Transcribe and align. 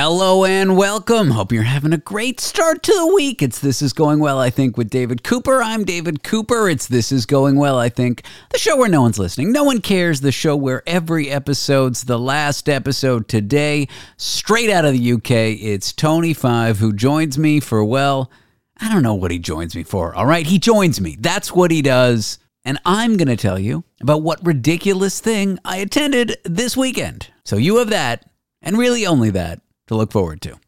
Hello 0.00 0.44
and 0.44 0.76
welcome. 0.76 1.32
Hope 1.32 1.50
you're 1.50 1.64
having 1.64 1.92
a 1.92 1.98
great 1.98 2.38
start 2.38 2.84
to 2.84 2.92
the 2.92 3.12
week. 3.12 3.42
It's 3.42 3.58
This 3.58 3.82
Is 3.82 3.92
Going 3.92 4.20
Well, 4.20 4.38
I 4.38 4.48
think, 4.48 4.76
with 4.76 4.90
David 4.90 5.24
Cooper. 5.24 5.60
I'm 5.60 5.84
David 5.84 6.22
Cooper. 6.22 6.68
It's 6.68 6.86
This 6.86 7.10
Is 7.10 7.26
Going 7.26 7.56
Well, 7.56 7.76
I 7.80 7.88
think, 7.88 8.22
the 8.50 8.58
show 8.58 8.76
where 8.76 8.88
no 8.88 9.02
one's 9.02 9.18
listening, 9.18 9.50
no 9.50 9.64
one 9.64 9.80
cares, 9.80 10.20
the 10.20 10.30
show 10.30 10.54
where 10.54 10.84
every 10.86 11.28
episode's 11.28 12.04
the 12.04 12.16
last 12.16 12.68
episode 12.68 13.26
today. 13.26 13.88
Straight 14.16 14.70
out 14.70 14.84
of 14.84 14.92
the 14.92 15.12
UK, 15.14 15.32
it's 15.60 15.92
Tony 15.92 16.32
Five 16.32 16.78
who 16.78 16.92
joins 16.92 17.36
me 17.36 17.58
for, 17.58 17.82
well, 17.82 18.30
I 18.76 18.92
don't 18.92 19.02
know 19.02 19.14
what 19.14 19.32
he 19.32 19.40
joins 19.40 19.74
me 19.74 19.82
for, 19.82 20.14
all 20.14 20.26
right? 20.26 20.46
He 20.46 20.60
joins 20.60 21.00
me. 21.00 21.16
That's 21.18 21.50
what 21.50 21.72
he 21.72 21.82
does. 21.82 22.38
And 22.64 22.78
I'm 22.84 23.16
going 23.16 23.26
to 23.26 23.36
tell 23.36 23.58
you 23.58 23.82
about 24.00 24.22
what 24.22 24.46
ridiculous 24.46 25.18
thing 25.18 25.58
I 25.64 25.78
attended 25.78 26.36
this 26.44 26.76
weekend. 26.76 27.32
So 27.44 27.56
you 27.56 27.78
have 27.78 27.90
that, 27.90 28.30
and 28.62 28.78
really 28.78 29.04
only 29.04 29.30
that 29.30 29.60
to 29.88 29.96
look 29.96 30.12
forward 30.12 30.40
to. 30.42 30.67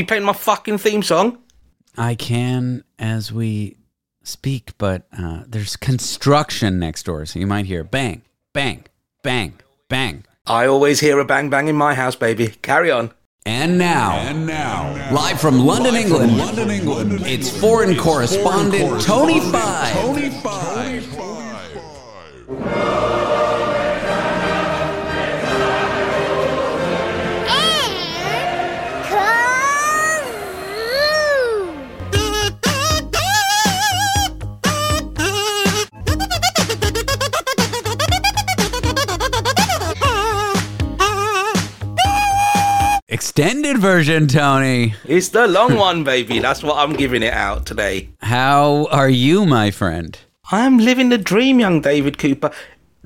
You 0.00 0.06
played 0.06 0.22
my 0.22 0.32
fucking 0.32 0.78
theme 0.78 1.02
song? 1.02 1.38
I 1.96 2.14
can 2.14 2.84
as 2.98 3.32
we 3.32 3.76
speak, 4.22 4.72
but 4.78 5.06
uh, 5.16 5.44
there's 5.46 5.76
construction 5.76 6.78
next 6.78 7.04
door, 7.04 7.26
so 7.26 7.38
you 7.38 7.46
might 7.46 7.66
hear 7.66 7.84
bang, 7.84 8.22
bang, 8.52 8.84
bang, 9.22 9.54
bang. 9.88 10.24
I 10.46 10.66
always 10.66 11.00
hear 11.00 11.18
a 11.18 11.24
bang 11.24 11.50
bang 11.50 11.68
in 11.68 11.76
my 11.76 11.94
house, 11.94 12.16
baby. 12.16 12.48
Carry 12.62 12.90
on. 12.90 13.12
And 13.46 13.78
now, 13.78 14.12
And 14.18 14.46
now, 14.46 15.12
live 15.12 15.40
from 15.40 15.58
London, 15.60 15.94
live 15.94 16.04
England, 16.04 16.30
from 16.30 16.38
London, 16.38 16.70
England, 16.70 17.22
it's 17.24 17.48
foreign 17.48 17.96
correspondent 17.96 19.00
Tony 19.02 19.40
Five. 19.40 19.94
Tony 19.94 20.30
Five. 20.30 21.02
Extended 21.02 21.29
version, 43.80 44.28
Tony. 44.28 44.94
It's 45.04 45.30
the 45.30 45.48
long 45.48 45.76
one, 45.76 46.04
baby. 46.04 46.38
That's 46.38 46.62
what 46.62 46.76
I'm 46.76 46.92
giving 46.92 47.22
it 47.22 47.32
out 47.32 47.66
today. 47.66 48.10
How 48.20 48.86
are 48.90 49.08
you, 49.08 49.46
my 49.46 49.70
friend? 49.70 50.18
I'm 50.52 50.78
living 50.78 51.08
the 51.08 51.18
dream, 51.18 51.58
young 51.58 51.80
David 51.80 52.18
Cooper. 52.18 52.50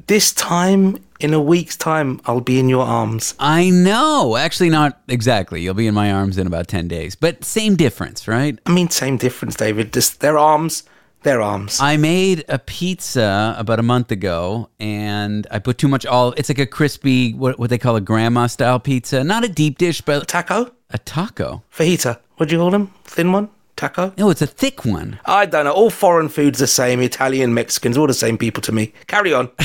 This 0.07 0.33
time, 0.33 0.99
in 1.21 1.33
a 1.33 1.41
week's 1.41 1.77
time, 1.77 2.21
I'll 2.27 2.41
be 2.41 2.59
in 2.59 2.69
your 2.69 2.85
arms. 2.85 3.35
I 3.39 3.71
know. 3.71 4.37
Actually, 4.37 4.71
not 4.71 5.01
exactly. 5.09 5.63
You'll 5.63 5.75
be 5.75 5.87
in 5.87 5.95
my 5.95 6.11
arms 6.13 6.37
in 6.37 6.47
about 6.47 6.69
10 6.69 6.89
days, 6.89 7.15
but 7.15 7.45
same 7.45 7.77
difference, 7.77 8.27
right? 8.27 8.59
I 8.67 8.73
mean, 8.73 8.91
same 8.91 9.17
difference, 9.17 9.55
David. 9.55 9.93
Just 9.93 10.21
their 10.21 10.37
arms, 10.37 10.83
their 11.25 11.43
arms. 11.43 11.81
I 11.81 11.97
made 11.97 12.45
a 12.49 12.59
pizza 12.59 13.55
about 13.59 13.79
a 13.81 13.83
month 13.83 14.11
ago 14.13 14.69
and 14.79 15.47
I 15.51 15.59
put 15.59 15.79
too 15.79 15.89
much 15.89 16.07
olive. 16.07 16.35
It's 16.39 16.49
like 16.49 16.59
a 16.61 16.67
crispy, 16.67 17.33
what, 17.35 17.59
what 17.59 17.71
they 17.71 17.79
call 17.79 17.97
a 17.97 18.01
grandma 18.01 18.47
style 18.47 18.79
pizza. 18.79 19.25
Not 19.25 19.45
a 19.45 19.49
deep 19.49 19.79
dish, 19.79 20.01
but 20.01 20.29
Taco? 20.29 20.73
a 20.91 20.99
taco. 20.99 21.63
Fajita. 21.73 22.21
What 22.37 22.49
do 22.49 22.55
you 22.55 22.61
call 22.61 22.71
them? 22.71 22.93
Thin 23.05 23.33
one? 23.33 23.49
Taco? 23.77 24.13
No, 24.17 24.31
it's 24.31 24.43
a 24.43 24.47
thick 24.47 24.85
one. 24.85 25.19
I 25.25 25.47
don't 25.47 25.65
know. 25.65 25.73
All 25.73 25.91
foreign 25.91 26.29
foods 26.29 26.61
the 26.61 26.69
same. 26.69 27.01
Italian, 27.01 27.55
Mexicans, 27.55 27.99
all 27.99 28.07
the 28.07 28.15
same 28.15 28.39
people 28.39 28.63
to 28.63 28.73
me. 28.73 28.93
Carry 29.09 29.35
on. 29.35 29.51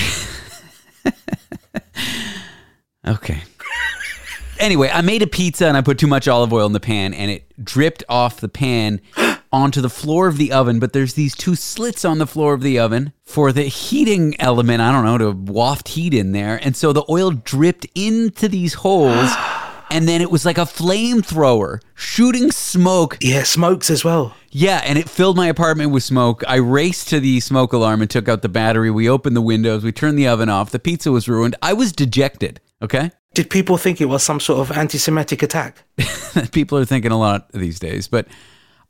Okay. 3.08 3.42
anyway, 4.60 4.90
I 4.94 5.02
made 5.02 5.22
a 5.22 5.28
pizza 5.28 5.68
and 5.68 5.76
I 5.76 5.82
put 5.82 5.98
too 5.98 6.06
much 6.06 6.28
olive 6.28 6.54
oil 6.54 6.68
in 6.68 6.74
the 6.74 6.80
pan 6.80 7.14
and 7.14 7.32
it 7.32 7.46
dripped 7.64 8.04
off 8.10 8.40
the 8.40 8.50
pan 8.50 9.02
onto 9.52 9.82
the 9.82 9.90
floor 9.90 10.28
of 10.28 10.38
the 10.38 10.52
oven. 10.52 10.80
But 10.80 10.94
there's 10.94 11.14
these 11.14 11.36
two 11.36 11.56
slits 11.56 12.06
on 12.06 12.18
the 12.18 12.28
floor 12.28 12.54
of 12.54 12.62
the 12.62 12.80
oven 12.80 13.14
for 13.24 13.52
the 13.52 13.64
heating 13.64 14.40
element, 14.40 14.82
I 14.82 14.92
don't 14.92 15.06
know, 15.06 15.18
to 15.18 15.32
waft 15.52 15.90
heat 15.90 16.14
in 16.14 16.32
there. 16.32 16.60
And 16.62 16.76
so 16.76 16.94
the 16.94 17.06
oil 17.10 17.32
dripped 17.32 17.86
into 17.96 18.48
these 18.48 18.76
holes. 18.76 19.30
And 19.92 20.08
then 20.08 20.22
it 20.22 20.30
was 20.30 20.46
like 20.46 20.60
a 20.60 20.66
flamethrower 20.66 21.82
shooting 21.96 22.52
smoke 22.52 23.18
Yeah, 23.22 23.42
smokes 23.42 23.90
as 23.90 24.06
well. 24.06 24.36
Yeah, 24.52 24.82
and 24.86 25.00
it 25.00 25.10
filled 25.10 25.36
my 25.36 25.48
apartment 25.48 25.90
with 25.90 26.04
smoke. 26.04 26.44
I 26.48 26.58
raced 26.58 27.10
to 27.10 27.20
the 27.20 27.40
smoke 27.40 27.74
alarm 27.74 28.02
and 28.02 28.10
took 28.10 28.30
out 28.30 28.44
the 28.44 28.50
battery. 28.50 28.92
We 28.92 29.10
opened 29.10 29.36
the 29.36 29.42
windows. 29.42 29.84
We 29.84 29.92
turned 29.92 30.20
the 30.20 30.28
oven 30.28 30.48
off. 30.48 30.70
The 30.70 30.78
pizza 30.78 31.12
was 31.12 31.28
ruined. 31.28 31.56
I 31.64 31.74
was 31.74 31.92
dejected. 31.92 32.62
Okay, 32.84 33.10
Did 33.34 33.50
people 33.50 33.78
think 33.78 34.00
it 34.00 34.06
was 34.06 34.22
some 34.22 34.40
sort 34.40 34.60
of 34.60 34.78
anti 34.78 35.00
Semitic 35.00 35.42
attack? 35.42 35.84
people 36.52 36.78
are 36.78 36.86
thinking 36.86 37.12
a 37.12 37.18
lot 37.18 37.52
these 37.52 37.80
days, 37.80 38.08
but 38.08 38.28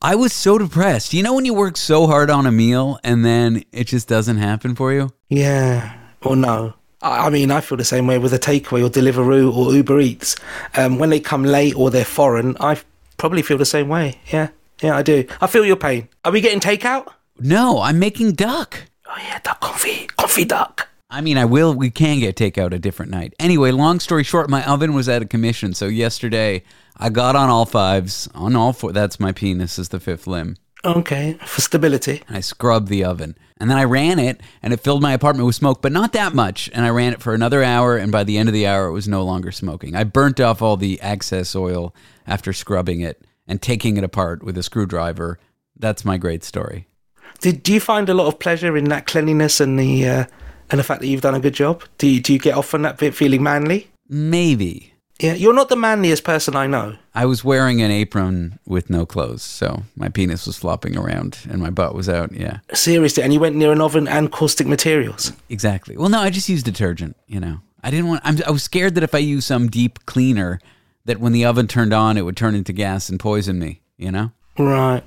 I 0.02 0.16
was 0.16 0.32
so 0.32 0.58
depressed. 0.58 1.14
You 1.14 1.24
know 1.24 1.34
when 1.34 1.44
you 1.44 1.54
work 1.54 1.76
so 1.76 2.08
hard 2.08 2.30
on 2.30 2.46
a 2.46 2.52
meal 2.52 3.00
and 3.04 3.26
then 3.26 3.64
it 3.74 3.88
just 3.88 4.08
doesn't 4.08 4.38
happen 4.38 4.74
for 4.74 4.94
you? 4.94 5.12
Yeah, 5.28 5.94
or 6.22 6.38
no. 6.38 6.74
I 7.02 7.30
mean, 7.30 7.52
I 7.52 7.62
feel 7.62 7.78
the 7.78 7.84
same 7.86 8.08
way 8.08 8.18
with 8.18 8.34
a 8.34 8.40
takeaway 8.40 8.86
or 8.86 8.90
Deliveroo 8.90 9.54
or 9.54 9.74
Uber 9.74 10.00
Eats. 10.00 10.36
Um, 10.76 11.00
when 11.00 11.09
they 11.09 11.20
come 11.20 11.44
late 11.44 11.76
or 11.76 11.90
they're 11.92 12.06
foreign, 12.06 12.58
I 12.59 12.78
probably 13.18 13.42
feel 13.42 13.58
the 13.58 13.66
same 13.66 13.88
way. 13.90 14.20
Yeah, 14.32 14.50
yeah, 14.82 14.96
I 14.96 15.02
do. 15.02 15.26
I 15.42 15.48
feel 15.48 15.66
your 15.66 15.78
pain. 15.78 16.08
Are 16.24 16.32
we 16.32 16.42
getting 16.42 16.59
takeout? 16.59 17.12
No, 17.40 17.80
I'm 17.82 18.00
making 18.00 18.34
duck. 18.34 18.84
Oh 19.06 19.18
yeah, 19.18 19.40
duck 19.40 19.62
confit, 19.62 20.08
confit 20.18 20.48
duck. 20.50 20.89
I 21.12 21.22
mean, 21.22 21.38
I 21.38 21.46
will. 21.46 21.74
We 21.74 21.90
can 21.90 22.20
get 22.20 22.36
takeout 22.36 22.72
a 22.72 22.80
different 22.80 23.12
night. 23.12 23.34
Anyway, 23.40 23.72
long 23.72 24.00
story 24.00 24.24
short, 24.24 24.50
my 24.50 24.64
oven 24.66 24.94
was 24.94 25.09
out 25.09 25.24
of 25.24 25.30
commission. 25.30 25.74
So 25.74 25.88
yesterday, 25.88 26.64
I 26.97 27.09
got 27.09 27.36
on 27.36 27.50
all 27.50 27.66
fives, 27.66 28.30
on 28.36 28.56
all 28.56 28.74
four. 28.74 28.92
That's 28.92 29.20
my 29.20 29.31
penis, 29.31 29.80
is 29.80 29.90
the 29.90 30.00
fifth 30.00 30.28
limb. 30.28 30.58
Okay, 30.86 31.34
for 31.46 31.59
stability. 31.62 32.22
and 32.28 32.38
I 32.38 32.40
scrubbed 32.42 32.88
the 32.88 33.03
oven. 33.03 33.36
And 33.59 33.70
then 33.70 33.78
I 33.78 33.84
ran 33.84 34.20
it 34.20 34.40
and 34.62 34.72
it 34.72 34.80
filled 34.80 35.02
my 35.02 35.12
apartment 35.12 35.46
with 35.46 35.56
smoke, 35.56 35.81
but 35.81 35.92
not 35.92 36.14
that 36.14 36.34
much. 36.34 36.70
And 36.74 36.86
I 36.86 36.90
ran 36.90 37.12
it 37.12 37.22
for 37.22 37.34
another 37.34 37.62
hour 37.64 37.97
and 37.97 38.12
by 38.14 38.24
the 38.24 38.38
end 38.38 38.47
of 38.47 38.53
the 38.53 38.66
hour 38.66 38.86
it 38.88 38.94
was 38.94 39.08
no 39.08 39.24
longer 39.24 39.52
smoking. 39.52 39.96
I 39.96 40.06
burnt 40.06 40.40
off 40.40 40.62
all 40.62 40.78
the 40.78 41.02
excess 41.02 41.53
oil 41.53 41.94
after 42.26 42.53
scrubbing 42.53 43.02
it 43.02 43.22
and 43.46 43.62
taking 43.62 43.97
it 43.97 44.06
apart 44.06 44.41
with 44.41 44.58
a 44.58 44.64
screwdriver. 44.64 45.38
That's 45.78 46.06
my 46.06 46.18
great 46.18 46.46
story. 46.46 46.88
Did 47.41 47.68
you 47.68 47.81
find 47.81 48.08
a 48.08 48.14
lot 48.14 48.28
of 48.28 48.40
pleasure 48.40 48.78
in 48.78 48.86
that 48.86 49.06
cleanliness 49.06 49.59
and 49.59 49.78
the 49.78 50.08
uh, 50.08 50.26
and 50.72 50.80
the 50.80 50.84
fact 50.84 51.02
that 51.02 51.07
you've 51.07 51.22
done 51.22 51.35
a 51.35 51.40
good 51.40 51.53
job? 51.53 51.84
Do 51.97 52.07
you, 52.07 52.22
do 52.22 52.34
you 52.34 52.40
get 52.40 52.56
off 52.56 52.74
on 52.74 52.81
that 52.84 52.97
bit 52.97 53.13
feeling 53.16 53.44
manly? 53.44 53.90
Maybe. 54.07 54.94
Yeah, 55.19 55.34
you're 55.34 55.53
not 55.53 55.68
the 55.68 55.75
manliest 55.75 56.24
person 56.24 56.56
I 56.56 56.66
know. 56.68 56.96
I 57.13 57.25
was 57.25 57.44
wearing 57.44 57.81
an 57.81 57.91
apron 57.91 58.57
with 58.66 58.90
no 58.90 59.06
clothes, 59.06 59.41
so 59.44 59.84
my 59.97 60.08
penis 60.08 60.47
was 60.47 60.58
flopping 60.58 60.97
around 60.97 61.40
and 61.50 61.62
my 61.62 61.69
butt 61.69 61.94
was 61.94 62.08
out. 62.08 62.31
Yeah, 62.31 62.59
Seriously, 62.74 63.22
and 63.22 63.34
you 63.34 63.40
went 63.41 63.58
near 63.58 63.74
an 63.74 63.81
oven 63.81 64.08
and 64.08 64.31
caustic 64.31 64.66
materials. 64.66 65.34
exactly. 65.50 65.97
Well, 65.97 66.08
no, 66.08 66.19
I 66.19 66.29
just 66.29 66.47
used 66.47 66.63
detergent, 66.66 67.18
you 67.28 67.40
know. 67.41 67.59
I 67.84 67.91
didn't 67.91 68.08
want 68.08 68.22
I'm, 68.24 68.38
I 68.47 68.52
was 68.52 68.63
scared 68.63 68.96
that 68.96 69.03
if 69.03 69.13
I 69.16 69.19
used 69.19 69.47
some 69.47 69.69
deep 69.69 70.06
cleaner 70.06 70.59
that 71.06 71.20
when 71.20 71.32
the 71.34 71.46
oven 71.46 71.67
turned 71.67 71.94
on 71.94 72.17
it 72.17 72.22
would 72.23 72.35
turn 72.38 72.55
into 72.55 72.72
gas 72.73 73.09
and 73.09 73.20
poison 73.20 73.58
me, 73.59 73.82
you 73.97 74.11
know? 74.11 74.32
Right. 74.58 75.03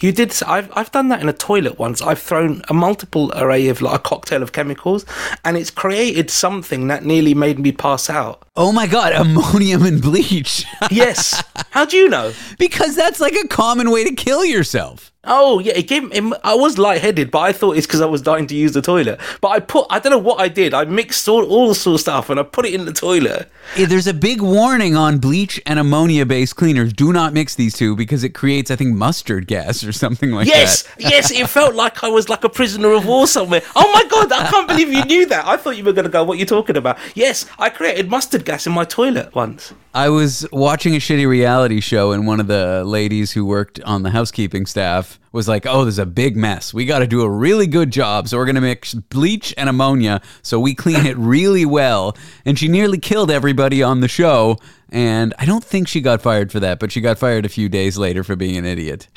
You 0.00 0.12
did. 0.12 0.34
I've 0.44 0.70
I've 0.76 0.90
done 0.90 1.08
that 1.08 1.20
in 1.20 1.28
a 1.28 1.32
toilet 1.32 1.78
once. 1.78 2.02
I've 2.02 2.18
thrown 2.18 2.62
a 2.68 2.74
multiple 2.74 3.32
array 3.36 3.68
of 3.68 3.80
like 3.82 3.96
a 3.96 4.02
cocktail 4.02 4.42
of 4.42 4.52
chemicals, 4.52 5.04
and 5.44 5.56
it's 5.56 5.70
created 5.70 6.30
something 6.30 6.88
that 6.88 7.04
nearly 7.04 7.34
made 7.34 7.58
me 7.58 7.72
pass 7.72 8.10
out. 8.10 8.42
Oh 8.56 8.72
my 8.72 8.86
god, 8.86 9.12
ammonium 9.16 9.84
and 9.84 10.02
bleach. 10.02 10.64
Yes. 10.90 11.42
How 11.70 11.84
do 11.84 11.96
you 11.96 12.08
know? 12.08 12.32
because 12.58 12.94
that's 12.96 13.20
like 13.20 13.34
a 13.34 13.48
common 13.48 13.90
way 13.90 14.04
to 14.04 14.14
kill 14.14 14.44
yourself. 14.44 15.11
Oh 15.24 15.60
yeah, 15.60 15.74
it 15.76 15.86
gave 15.86 16.10
him. 16.12 16.34
I 16.42 16.54
was 16.54 16.78
lightheaded, 16.78 17.30
but 17.30 17.38
I 17.40 17.52
thought 17.52 17.76
it's 17.76 17.86
because 17.86 18.00
I 18.00 18.06
was 18.06 18.22
dying 18.22 18.48
to 18.48 18.56
use 18.56 18.72
the 18.72 18.82
toilet. 18.82 19.20
But 19.40 19.48
I 19.50 19.60
put, 19.60 19.86
I 19.88 20.00
don't 20.00 20.10
know 20.10 20.18
what 20.18 20.40
I 20.40 20.48
did. 20.48 20.74
I 20.74 20.84
mixed 20.84 21.28
all, 21.28 21.44
all 21.44 21.74
sort 21.74 21.94
of 21.94 22.00
stuff 22.00 22.28
and 22.28 22.40
I 22.40 22.42
put 22.42 22.66
it 22.66 22.74
in 22.74 22.86
the 22.86 22.92
toilet. 22.92 23.48
Yeah, 23.76 23.86
There's 23.86 24.08
a 24.08 24.14
big 24.14 24.40
warning 24.42 24.96
on 24.96 25.18
bleach 25.18 25.60
and 25.64 25.78
ammonia 25.78 26.26
based 26.26 26.56
cleaners. 26.56 26.92
Do 26.92 27.12
not 27.12 27.32
mix 27.32 27.54
these 27.54 27.74
two 27.74 27.94
because 27.94 28.24
it 28.24 28.30
creates, 28.30 28.68
I 28.72 28.74
think, 28.76 28.96
mustard 28.96 29.46
gas 29.46 29.84
or 29.84 29.92
something 29.92 30.32
like 30.32 30.48
Yes, 30.48 30.82
that. 30.82 30.94
Yes, 30.98 31.10
yes, 31.30 31.30
it 31.30 31.48
felt 31.48 31.76
like 31.76 32.02
I 32.02 32.08
was 32.08 32.28
like 32.28 32.42
a 32.42 32.48
prisoner 32.48 32.90
of 32.90 33.06
war 33.06 33.28
somewhere. 33.28 33.62
Oh 33.76 33.92
my 33.92 34.04
god, 34.10 34.32
I 34.32 34.50
can't 34.50 34.66
believe 34.66 34.92
you 34.92 35.04
knew 35.04 35.26
that. 35.26 35.46
I 35.46 35.56
thought 35.56 35.76
you 35.76 35.84
were 35.84 35.92
going 35.92 36.04
to 36.04 36.10
go. 36.10 36.24
What 36.24 36.38
you 36.38 36.46
talking 36.46 36.76
about? 36.76 36.98
Yes, 37.14 37.46
I 37.60 37.70
created 37.70 38.10
mustard 38.10 38.44
gas 38.44 38.66
in 38.66 38.72
my 38.72 38.84
toilet 38.84 39.32
once. 39.36 39.72
I 39.94 40.08
was 40.08 40.46
watching 40.52 40.94
a 40.94 40.98
shitty 40.98 41.26
reality 41.28 41.80
show, 41.80 42.12
and 42.12 42.26
one 42.26 42.40
of 42.40 42.46
the 42.46 42.82
ladies 42.82 43.32
who 43.32 43.44
worked 43.44 43.78
on 43.82 44.02
the 44.02 44.10
housekeeping 44.10 44.64
staff 44.64 45.20
was 45.32 45.48
like, 45.48 45.66
"Oh, 45.66 45.84
there's 45.84 45.98
a 45.98 46.06
big 46.06 46.34
mess. 46.34 46.72
We 46.72 46.86
got 46.86 47.00
to 47.00 47.06
do 47.06 47.20
a 47.20 47.28
really 47.28 47.66
good 47.66 47.90
job. 47.90 48.26
So 48.26 48.38
we're 48.38 48.46
gonna 48.46 48.62
mix 48.62 48.94
bleach 48.94 49.52
and 49.58 49.68
ammonia, 49.68 50.22
so 50.40 50.58
we 50.58 50.74
clean 50.74 51.04
it 51.04 51.18
really 51.18 51.66
well." 51.66 52.16
And 52.46 52.58
she 52.58 52.68
nearly 52.68 52.98
killed 52.98 53.30
everybody 53.30 53.82
on 53.82 54.00
the 54.00 54.08
show. 54.08 54.56
And 54.88 55.34
I 55.38 55.44
don't 55.44 55.64
think 55.64 55.88
she 55.88 56.00
got 56.00 56.22
fired 56.22 56.52
for 56.52 56.60
that, 56.60 56.78
but 56.78 56.90
she 56.90 57.02
got 57.02 57.18
fired 57.18 57.44
a 57.44 57.50
few 57.50 57.68
days 57.68 57.98
later 57.98 58.24
for 58.24 58.34
being 58.34 58.56
an 58.56 58.64
idiot. 58.64 59.08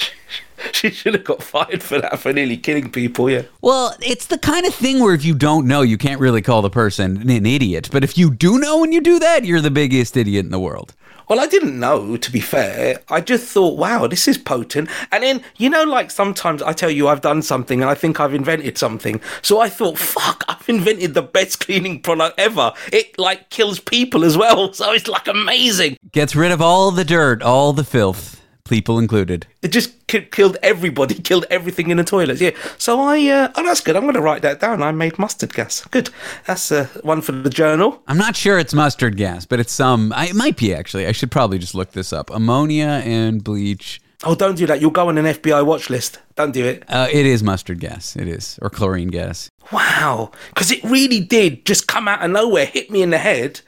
She 0.86 0.92
should 0.92 1.14
have 1.14 1.24
got 1.24 1.42
fired 1.42 1.82
for 1.82 2.02
that 2.02 2.20
for 2.20 2.34
nearly 2.34 2.58
killing 2.58 2.92
people. 2.92 3.30
Yeah. 3.30 3.44
Well, 3.62 3.96
it's 4.02 4.26
the 4.26 4.38
kind 4.38 4.66
of 4.66 4.76
thing 4.76 5.00
where 5.00 5.14
if 5.14 5.24
you 5.24 5.34
don't 5.34 5.68
know, 5.68 5.82
you 5.82 5.98
can't 5.98 6.20
really 6.20 6.42
call 6.42 6.62
the 6.62 6.70
person 6.70 7.30
an 7.30 7.46
idiot. 7.46 7.88
But 7.94 8.04
if 8.04 8.18
you 8.18 8.30
do 8.30 8.60
know 8.60 8.84
and 8.84 8.94
you 8.94 9.00
do 9.00 9.18
that, 9.20 9.46
you're 9.46 9.62
the 9.62 9.72
biggest 9.72 10.18
idiot 10.18 10.44
in 10.44 10.52
the 10.52 10.60
world. 10.60 10.94
Well, 11.28 11.40
I 11.40 11.48
didn't 11.48 11.80
know, 11.80 12.18
to 12.18 12.32
be 12.32 12.40
fair. 12.40 13.00
I 13.10 13.22
just 13.22 13.48
thought, 13.48 13.78
wow, 13.78 14.06
this 14.06 14.28
is 14.28 14.38
potent. 14.38 14.90
And 15.12 15.24
then, 15.24 15.44
you 15.58 15.70
know, 15.70 15.84
like 15.84 16.12
sometimes 16.12 16.62
I 16.62 16.74
tell 16.74 16.92
you 16.92 17.08
I've 17.08 17.22
done 17.22 17.42
something 17.42 17.82
and 17.82 17.90
I 17.90 17.96
think 17.96 18.20
I've 18.20 18.34
invented 18.34 18.78
something. 18.78 19.22
So 19.42 19.60
I 19.60 19.70
thought, 19.70 19.98
fuck, 19.98 20.44
I've 20.48 20.68
invented 20.70 21.14
the 21.14 21.24
best 21.24 21.62
cleaning 21.62 22.02
product 22.02 22.38
ever. 22.40 22.74
It 22.94 23.18
like 23.18 23.50
kills 23.50 23.80
people 23.80 24.24
as 24.24 24.38
well. 24.38 24.74
So 24.76 24.92
it's 24.92 25.08
like 25.08 25.28
amazing. 25.28 25.98
Gets 26.12 26.36
rid 26.36 26.52
of 26.52 26.62
all 26.62 26.92
the 26.92 27.06
dirt, 27.06 27.42
all 27.42 27.72
the 27.72 27.84
filth, 27.84 28.35
people 28.66 29.00
included. 29.00 29.48
It 29.62 29.70
just 29.70 30.08
ki- 30.08 30.28
killed 30.32 30.58
everybody, 30.62 31.16
killed 31.30 31.46
everything 31.50 31.90
in 31.90 31.98
the 31.98 32.04
toilets. 32.04 32.42
Yeah. 32.42 32.52
So 32.78 33.00
I, 33.00 33.26
uh, 33.28 33.52
oh, 33.56 33.64
that's 33.64 33.82
good. 33.82 33.96
I'm 33.96 34.04
going 34.04 34.16
to 34.16 34.22
write 34.22 34.42
that 34.42 34.60
down. 34.60 34.82
I 34.82 34.92
made 34.92 35.18
mustard 35.18 35.54
gas. 35.54 35.86
Good. 35.86 36.10
That's 36.46 36.72
uh, 36.72 36.88
one 37.02 37.22
for 37.22 37.32
the 37.32 37.50
journal. 37.50 38.02
I'm 38.08 38.18
not 38.18 38.36
sure 38.36 38.60
it's 38.60 38.74
mustard 38.74 39.18
gas, 39.18 39.46
but 39.46 39.60
it's 39.60 39.72
some. 39.74 40.12
I, 40.14 40.28
it 40.28 40.36
might 40.36 40.58
be 40.58 40.74
actually. 40.74 41.08
I 41.08 41.12
should 41.12 41.32
probably 41.32 41.60
just 41.60 41.76
look 41.76 41.92
this 41.92 42.12
up. 42.12 42.30
Ammonia 42.30 43.02
and 43.06 43.44
bleach. 43.44 44.02
Oh, 44.24 44.34
don't 44.34 44.56
do 44.56 44.66
that. 44.66 44.82
You'll 44.82 44.92
go 44.92 45.10
on 45.10 45.18
an 45.18 45.26
FBI 45.26 45.66
watch 45.66 45.90
list. 45.90 46.20
Don't 46.36 46.52
do 46.52 46.66
it. 46.66 46.84
Uh, 46.88 47.08
it 47.12 47.26
is 47.26 47.44
mustard 47.44 47.80
gas. 47.80 48.16
It 48.16 48.28
is, 48.28 48.58
or 48.62 48.70
chlorine 48.70 49.10
gas. 49.10 49.52
Wow. 49.72 50.32
Because 50.50 50.72
it 50.72 50.84
really 50.84 51.20
did 51.20 51.66
just 51.66 51.88
come 51.88 52.08
out 52.08 52.24
of 52.24 52.32
nowhere, 52.32 52.66
hit 52.66 52.90
me 52.90 53.02
in 53.02 53.10
the 53.10 53.18
head. 53.18 53.62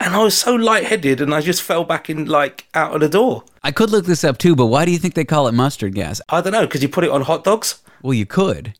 And 0.00 0.14
I 0.14 0.22
was 0.22 0.36
so 0.36 0.54
lightheaded 0.54 1.20
and 1.20 1.34
I 1.34 1.40
just 1.40 1.62
fell 1.62 1.84
back 1.84 2.10
in, 2.10 2.26
like, 2.26 2.66
out 2.74 2.94
of 2.94 3.00
the 3.00 3.08
door. 3.08 3.44
I 3.62 3.70
could 3.70 3.90
look 3.90 4.06
this 4.06 4.24
up 4.24 4.38
too, 4.38 4.54
but 4.54 4.66
why 4.66 4.84
do 4.84 4.90
you 4.90 4.98
think 4.98 5.14
they 5.14 5.24
call 5.24 5.48
it 5.48 5.52
mustard 5.52 5.94
gas? 5.94 6.20
I 6.28 6.40
don't 6.40 6.52
know, 6.52 6.66
because 6.66 6.82
you 6.82 6.88
put 6.88 7.04
it 7.04 7.10
on 7.10 7.22
hot 7.22 7.44
dogs? 7.44 7.80
Well, 8.02 8.12
you 8.12 8.26
could, 8.26 8.74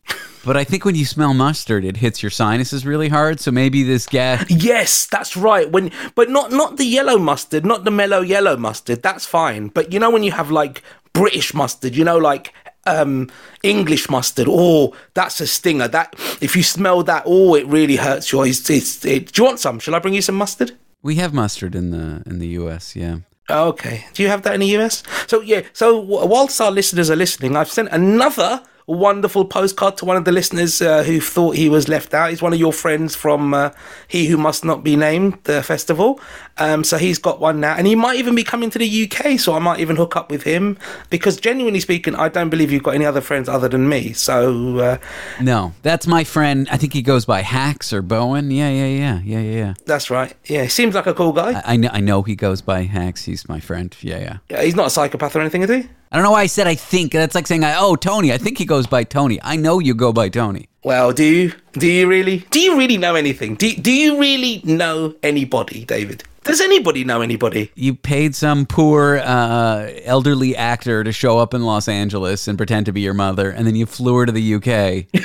but 0.44 0.54
I 0.54 0.64
think 0.64 0.84
when 0.84 0.96
you 0.96 1.06
smell 1.06 1.32
mustard, 1.32 1.82
it 1.82 1.96
hits 1.96 2.22
your 2.22 2.28
sinuses 2.28 2.84
really 2.84 3.08
hard. 3.08 3.40
So 3.40 3.50
maybe 3.50 3.82
this 3.82 4.06
gas. 4.06 4.44
Yes, 4.50 5.06
that's 5.06 5.34
right. 5.34 5.72
When, 5.72 5.90
but 6.14 6.28
not 6.28 6.52
not 6.52 6.76
the 6.76 6.84
yellow 6.84 7.16
mustard, 7.16 7.64
not 7.64 7.84
the 7.84 7.90
mellow 7.90 8.20
yellow 8.20 8.58
mustard. 8.58 9.02
That's 9.02 9.24
fine. 9.24 9.68
But 9.68 9.94
you 9.94 9.98
know 9.98 10.10
when 10.10 10.24
you 10.24 10.32
have 10.32 10.50
like 10.50 10.82
British 11.14 11.54
mustard, 11.54 11.96
you 11.96 12.04
know 12.04 12.18
like 12.18 12.52
um 12.86 13.30
English 13.62 14.10
mustard. 14.10 14.46
Oh, 14.46 14.94
that's 15.14 15.40
a 15.40 15.46
stinger. 15.46 15.88
That 15.88 16.14
if 16.42 16.54
you 16.54 16.62
smell 16.62 17.02
that, 17.04 17.22
oh, 17.24 17.54
it 17.54 17.66
really 17.66 17.96
hurts 17.96 18.30
you. 18.30 18.42
It's, 18.42 18.68
it's, 18.68 19.06
it, 19.06 19.32
do 19.32 19.40
you 19.40 19.46
want 19.46 19.60
some? 19.60 19.78
Shall 19.78 19.94
I 19.94 20.00
bring 20.00 20.12
you 20.12 20.20
some 20.20 20.34
mustard? 20.34 20.72
We 21.04 21.16
have 21.16 21.34
mustard 21.34 21.74
in 21.74 21.90
the 21.90 22.22
in 22.26 22.38
the 22.38 22.48
U.S. 22.60 22.96
Yeah. 22.96 23.18
Okay. 23.50 24.06
Do 24.14 24.22
you 24.22 24.30
have 24.30 24.42
that 24.42 24.54
in 24.54 24.60
the 24.60 24.76
US? 24.78 25.02
So 25.26 25.42
yeah. 25.42 25.62
So 25.74 26.00
whilst 26.00 26.60
our 26.60 26.70
listeners 26.70 27.10
are 27.10 27.16
listening, 27.16 27.56
I've 27.56 27.70
sent 27.70 27.90
another 27.92 28.62
wonderful 28.86 29.44
postcard 29.44 29.96
to 29.98 30.04
one 30.04 30.16
of 30.16 30.24
the 30.24 30.32
listeners 30.32 30.82
uh, 30.82 31.02
who 31.02 31.20
thought 31.20 31.56
he 31.56 31.68
was 31.68 31.88
left 31.88 32.12
out. 32.12 32.30
He's 32.30 32.42
one 32.42 32.52
of 32.52 32.58
your 32.58 32.72
friends 32.72 33.14
from 33.16 33.54
uh, 33.54 33.70
He 34.08 34.26
Who 34.26 34.36
Must 34.36 34.64
Not 34.64 34.84
Be 34.84 34.96
Named, 34.96 35.38
the 35.44 35.62
festival. 35.62 36.20
Um, 36.58 36.84
so 36.84 36.98
he's 36.98 37.18
got 37.18 37.40
one 37.40 37.60
now, 37.60 37.74
and 37.74 37.86
he 37.86 37.94
might 37.94 38.16
even 38.16 38.34
be 38.34 38.44
coming 38.44 38.70
to 38.70 38.78
the 38.78 39.04
UK. 39.10 39.38
So 39.40 39.54
I 39.54 39.58
might 39.58 39.80
even 39.80 39.96
hook 39.96 40.16
up 40.16 40.30
with 40.30 40.42
him 40.42 40.78
because, 41.10 41.36
genuinely 41.36 41.80
speaking, 41.80 42.14
I 42.14 42.28
don't 42.28 42.50
believe 42.50 42.70
you've 42.70 42.82
got 42.82 42.94
any 42.94 43.06
other 43.06 43.20
friends 43.20 43.48
other 43.48 43.68
than 43.68 43.88
me. 43.88 44.12
So 44.12 44.78
uh, 44.78 44.98
No, 45.40 45.72
that's 45.82 46.06
my 46.06 46.22
friend. 46.24 46.68
I 46.70 46.76
think 46.76 46.92
he 46.92 47.02
goes 47.02 47.24
by 47.24 47.42
Hacks 47.42 47.92
or 47.92 48.02
Bowen. 48.02 48.50
Yeah, 48.50 48.70
yeah, 48.70 48.86
yeah, 48.86 49.20
yeah, 49.24 49.40
yeah, 49.40 49.56
yeah. 49.56 49.74
that's 49.86 50.10
right. 50.10 50.34
Yeah, 50.44 50.62
he 50.62 50.68
seems 50.68 50.94
like 50.94 51.06
a 51.06 51.14
cool 51.14 51.32
guy. 51.32 51.60
I, 51.60 51.74
I 51.74 51.76
know. 51.76 51.88
I 51.92 52.00
know 52.00 52.22
he 52.22 52.36
goes 52.36 52.60
by 52.60 52.82
Hacks. 52.82 53.24
He's 53.24 53.48
my 53.48 53.60
friend. 53.60 53.94
Yeah, 54.00 54.18
yeah. 54.18 54.38
Yeah, 54.50 54.62
he's 54.62 54.76
not 54.76 54.86
a 54.86 54.90
psychopath 54.90 55.34
or 55.34 55.40
anything, 55.40 55.62
is 55.62 55.70
he? 55.70 55.88
I 56.14 56.16
don't 56.16 56.22
know 56.22 56.30
why 56.30 56.42
I 56.42 56.46
said 56.46 56.68
I 56.68 56.76
think. 56.76 57.10
That's 57.10 57.34
like 57.34 57.48
saying, 57.48 57.64
I, 57.64 57.74
"Oh, 57.76 57.96
Tony." 57.96 58.32
I 58.32 58.38
think 58.38 58.56
he 58.56 58.64
goes 58.64 58.86
by 58.86 59.02
Tony. 59.02 59.40
I 59.42 59.56
know 59.56 59.80
you 59.80 59.94
go 59.94 60.12
by 60.12 60.28
Tony. 60.28 60.68
Well, 60.84 61.10
do 61.10 61.24
you? 61.24 61.52
Do 61.72 61.88
you 61.88 62.06
really? 62.06 62.46
Do 62.50 62.60
you 62.60 62.78
really 62.78 62.96
know 62.98 63.16
anything? 63.16 63.56
Do, 63.56 63.74
do 63.74 63.90
you 63.90 64.16
really 64.20 64.60
know 64.62 65.16
anybody, 65.24 65.84
David? 65.84 66.22
Does 66.44 66.60
anybody 66.60 67.02
know 67.02 67.20
anybody? 67.20 67.72
You 67.74 67.96
paid 67.96 68.36
some 68.36 68.64
poor 68.64 69.18
uh, 69.24 69.90
elderly 70.04 70.54
actor 70.54 71.02
to 71.02 71.10
show 71.10 71.40
up 71.40 71.52
in 71.52 71.64
Los 71.64 71.88
Angeles 71.88 72.46
and 72.46 72.56
pretend 72.56 72.86
to 72.86 72.92
be 72.92 73.00
your 73.00 73.14
mother, 73.14 73.50
and 73.50 73.66
then 73.66 73.74
you 73.74 73.84
flew 73.84 74.14
her 74.18 74.26
to 74.26 74.30
the 74.32 74.54
UK. 74.54 75.06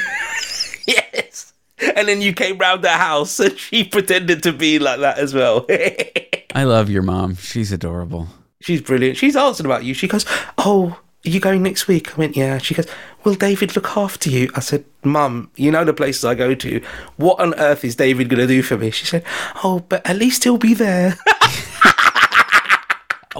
Yes. 0.88 1.53
And 1.95 2.07
then 2.07 2.19
you 2.19 2.33
came 2.33 2.57
round 2.57 2.83
the 2.83 2.89
house 2.89 3.39
and 3.39 3.56
she 3.59 3.83
pretended 3.83 4.42
to 4.42 4.51
be 4.51 4.80
like 4.80 5.01
that 5.01 5.19
as 5.19 5.35
well. 5.35 5.68
I 6.56 6.63
love 6.63 6.89
your 6.89 7.03
mom. 7.03 7.35
She's 7.35 7.71
adorable. 7.71 8.27
She's 8.61 8.81
brilliant. 8.81 9.17
She's 9.17 9.35
answered 9.35 9.65
about 9.65 9.83
you. 9.83 9.94
She 9.94 10.07
goes, 10.07 10.25
Oh, 10.57 11.00
are 11.25 11.29
you 11.29 11.39
going 11.39 11.63
next 11.63 11.88
week? 11.88 12.13
I 12.13 12.15
went, 12.17 12.35
Yeah. 12.35 12.57
She 12.57 12.73
goes, 12.73 12.88
Will 13.23 13.35
David 13.35 13.75
look 13.75 13.97
after 13.97 14.29
you? 14.29 14.50
I 14.56 14.59
said, 14.59 14.85
Mum, 15.03 15.50
you 15.56 15.71
know 15.71 15.85
the 15.85 15.94
places 15.94 16.25
I 16.25 16.35
go 16.35 16.53
to. 16.56 16.81
What 17.17 17.39
on 17.39 17.53
earth 17.56 17.85
is 17.85 17.95
David 17.95 18.29
going 18.29 18.41
to 18.41 18.47
do 18.47 18.61
for 18.61 18.77
me? 18.77 18.91
She 18.91 19.06
said, 19.06 19.23
Oh, 19.63 19.79
but 19.88 20.06
at 20.06 20.17
least 20.17 20.44
he'll 20.44 20.57
be 20.57 20.73
there. 20.73 21.17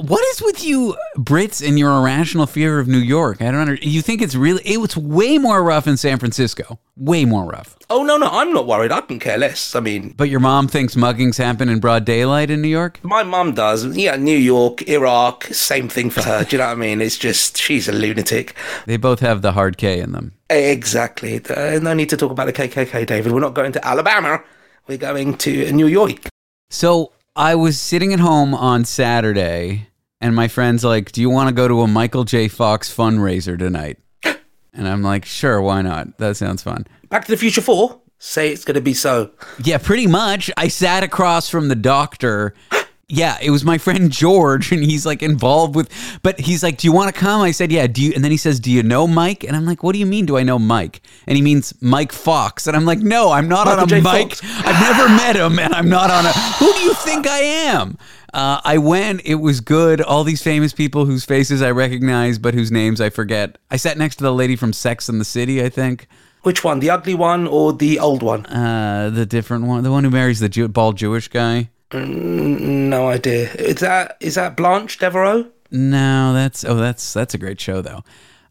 What 0.02 0.24
is 0.28 0.42
with 0.42 0.64
you 0.64 0.96
Brits 1.18 1.66
and 1.68 1.78
your 1.78 1.92
irrational 1.98 2.46
fear 2.46 2.80
of 2.80 2.88
New 2.88 3.00
York? 3.00 3.42
I 3.42 3.46
don't 3.52 3.56
under. 3.56 3.76
You 3.76 4.02
think 4.02 4.22
it's 4.22 4.34
really? 4.36 4.62
It 4.66 4.78
was 4.80 4.96
way 4.96 5.38
more 5.38 5.62
rough 5.64 5.88
in 5.88 5.98
San 5.98 6.20
Francisco. 6.20 6.80
Way 6.96 7.26
more 7.26 7.46
rough. 7.46 7.78
oh, 7.90 8.04
no, 8.04 8.18
no, 8.18 8.28
I'm 8.28 8.54
not 8.54 8.66
worried. 8.68 8.92
I 8.92 9.02
can 9.02 9.20
care 9.20 9.38
less. 9.38 9.76
I 9.76 9.80
mean, 9.80 10.14
But 10.18 10.30
your 10.30 10.40
mom 10.40 10.68
thinks 10.68 10.96
muggings 10.96 11.38
happen 11.38 11.70
in 11.70 11.80
broad 11.80 12.06
daylight 12.06 12.50
in 12.50 12.62
New 12.62 12.68
York. 12.70 13.00
my 13.04 13.24
mum 13.24 13.54
does. 13.54 13.86
Yeah, 13.98 14.16
New 14.16 14.38
York, 14.38 14.88
Iraq, 14.88 15.46
same 15.46 15.90
thing 15.90 16.10
for 16.10 16.22
her. 16.22 16.44
Do 16.44 16.56
you 16.56 16.62
know 16.62 16.68
what 16.68 16.74
I 16.74 16.76
mean? 16.76 17.02
It's 17.02 17.18
just, 17.18 17.58
she's 17.58 17.88
a 17.88 17.92
lunatic. 17.92 18.56
They 18.86 18.98
both 18.98 19.20
have 19.22 19.42
the 19.42 19.52
hard 19.54 19.78
K 19.78 20.00
in 20.00 20.12
them. 20.14 20.34
Exactly. 20.50 21.42
Uh, 21.46 21.80
no 21.82 21.94
need 21.94 22.10
to 22.10 22.18
talk 22.18 22.32
about 22.32 22.46
the 22.46 22.54
KKK, 22.54 23.06
David. 23.06 23.32
We're 23.34 23.40
not 23.40 23.54
going 23.54 23.72
to 23.74 23.86
Alabama. 23.88 24.44
We're 24.88 24.98
going 24.98 25.38
to 25.40 25.72
New 25.72 25.88
York. 25.88 26.28
So 26.70 27.12
I 27.36 27.56
was 27.56 27.80
sitting 27.80 28.14
at 28.14 28.20
home 28.20 28.54
on 28.54 28.86
Saturday, 28.86 29.88
and 30.22 30.36
my 30.36 30.48
friend's 30.48 30.84
like, 30.84 31.12
"Do 31.12 31.22
you 31.22 31.30
want 31.30 31.50
to 31.50 31.56
go 31.56 31.68
to 31.68 31.82
a 31.82 31.88
Michael 31.88 32.24
J. 32.24 32.48
Fox 32.48 32.94
fundraiser 32.94 33.58
tonight?" 33.58 33.98
And 34.74 34.88
I'm 34.88 35.02
like, 35.02 35.26
"Sure, 35.26 35.62
why 35.62 35.82
not? 35.82 36.18
That 36.20 36.38
sounds 36.38 36.62
fun." 36.64 36.86
Back 37.10 37.26
to 37.26 37.32
the 37.32 37.38
Future 37.38 37.62
4. 37.62 38.00
Say 38.20 38.52
it's 38.52 38.64
going 38.66 38.76
to 38.76 38.82
be 38.82 38.94
so. 38.94 39.32
Yeah, 39.64 39.78
pretty 39.80 40.06
much. 40.08 40.52
I 40.58 40.68
sat 40.68 41.04
across 41.04 41.50
from 41.50 41.68
the 41.70 41.76
doctor. 41.76 42.54
Yeah, 43.12 43.40
it 43.42 43.50
was 43.50 43.66
my 43.66 43.80
friend 43.80 44.12
George, 44.12 44.72
and 44.72 44.84
he's 44.84 45.04
like 45.04 45.24
involved 45.24 45.74
with. 45.74 45.90
But 46.22 46.40
he's 46.40 46.62
like, 46.62 46.78
"Do 46.78 46.86
you 46.88 46.92
want 46.92 47.12
to 47.12 47.20
come?" 47.20 47.42
I 47.42 47.50
said, 47.50 47.72
"Yeah." 47.72 47.88
Do 47.88 48.04
you? 48.04 48.12
And 48.14 48.24
then 48.24 48.30
he 48.30 48.38
says, 48.38 48.60
"Do 48.60 48.70
you 48.70 48.84
know 48.84 49.08
Mike?" 49.08 49.44
And 49.44 49.56
I'm 49.56 49.66
like, 49.66 49.82
"What 49.82 49.94
do 49.94 49.98
you 50.00 50.06
mean? 50.06 50.28
Do 50.28 50.38
I 50.38 50.44
know 50.44 50.60
Mike?" 50.60 51.02
And 51.26 51.36
he 51.36 51.42
means 51.42 51.74
Mike 51.82 52.12
Fox, 52.12 52.68
and 52.68 52.78
I'm 52.78 52.86
like, 52.86 53.00
"No, 53.00 53.32
I'm 53.32 53.48
not 53.48 53.66
Michael 53.66 53.82
on 53.82 53.88
a 53.88 53.90
J. 53.90 54.02
Mike. 54.02 54.36
Fox. 54.36 54.42
I've 54.64 54.80
never 54.80 55.10
met 55.10 55.36
him, 55.36 55.58
and 55.58 55.74
I'm 55.74 55.90
not 55.90 56.12
on 56.12 56.28
a. 56.28 56.32
Who 56.60 56.72
do 56.72 56.80
you 56.82 56.94
think 56.94 57.26
I 57.26 57.40
am?" 57.40 57.98
Uh, 58.34 58.62
I 58.64 58.78
went. 58.78 59.22
It 59.26 59.36
was 59.36 59.60
good. 59.62 60.02
All 60.02 60.24
these 60.24 60.42
famous 60.44 60.74
people 60.74 61.06
whose 61.06 61.26
faces 61.26 61.62
I 61.62 61.72
recognize, 61.72 62.38
but 62.38 62.54
whose 62.54 62.72
names 62.72 63.02
I 63.02 63.10
forget. 63.10 63.58
I 63.72 63.78
sat 63.78 63.98
next 63.98 64.18
to 64.18 64.24
the 64.24 64.34
lady 64.34 64.56
from 64.56 64.74
Sex 64.74 65.10
and 65.10 65.20
the 65.20 65.26
City. 65.26 65.64
I 65.64 65.70
think 65.70 66.08
Which 66.44 66.64
one? 66.64 66.80
The 66.80 66.90
ugly 66.90 67.16
one 67.16 67.48
or 67.48 67.74
the 67.74 68.00
old 68.00 68.22
one? 68.24 68.46
uh, 68.46 69.10
the 69.14 69.26
different 69.26 69.66
one, 69.66 69.84
the 69.84 69.92
one 69.92 70.04
who 70.04 70.10
marries 70.10 70.40
the 70.40 70.50
Jew- 70.50 70.68
bald 70.68 70.98
Jewish 70.98 71.28
guy. 71.28 71.70
No 71.92 73.08
idea. 73.10 73.52
Is 73.54 73.78
that 73.82 74.18
is 74.20 74.36
that 74.36 74.56
Blanche 74.56 75.00
Devereaux? 75.00 75.48
No, 75.72 76.34
that's 76.34 76.64
oh, 76.64 76.76
that's 76.76 77.14
that's 77.14 77.34
a 77.34 77.38
great 77.38 77.60
show 77.60 77.82
though. 77.82 78.04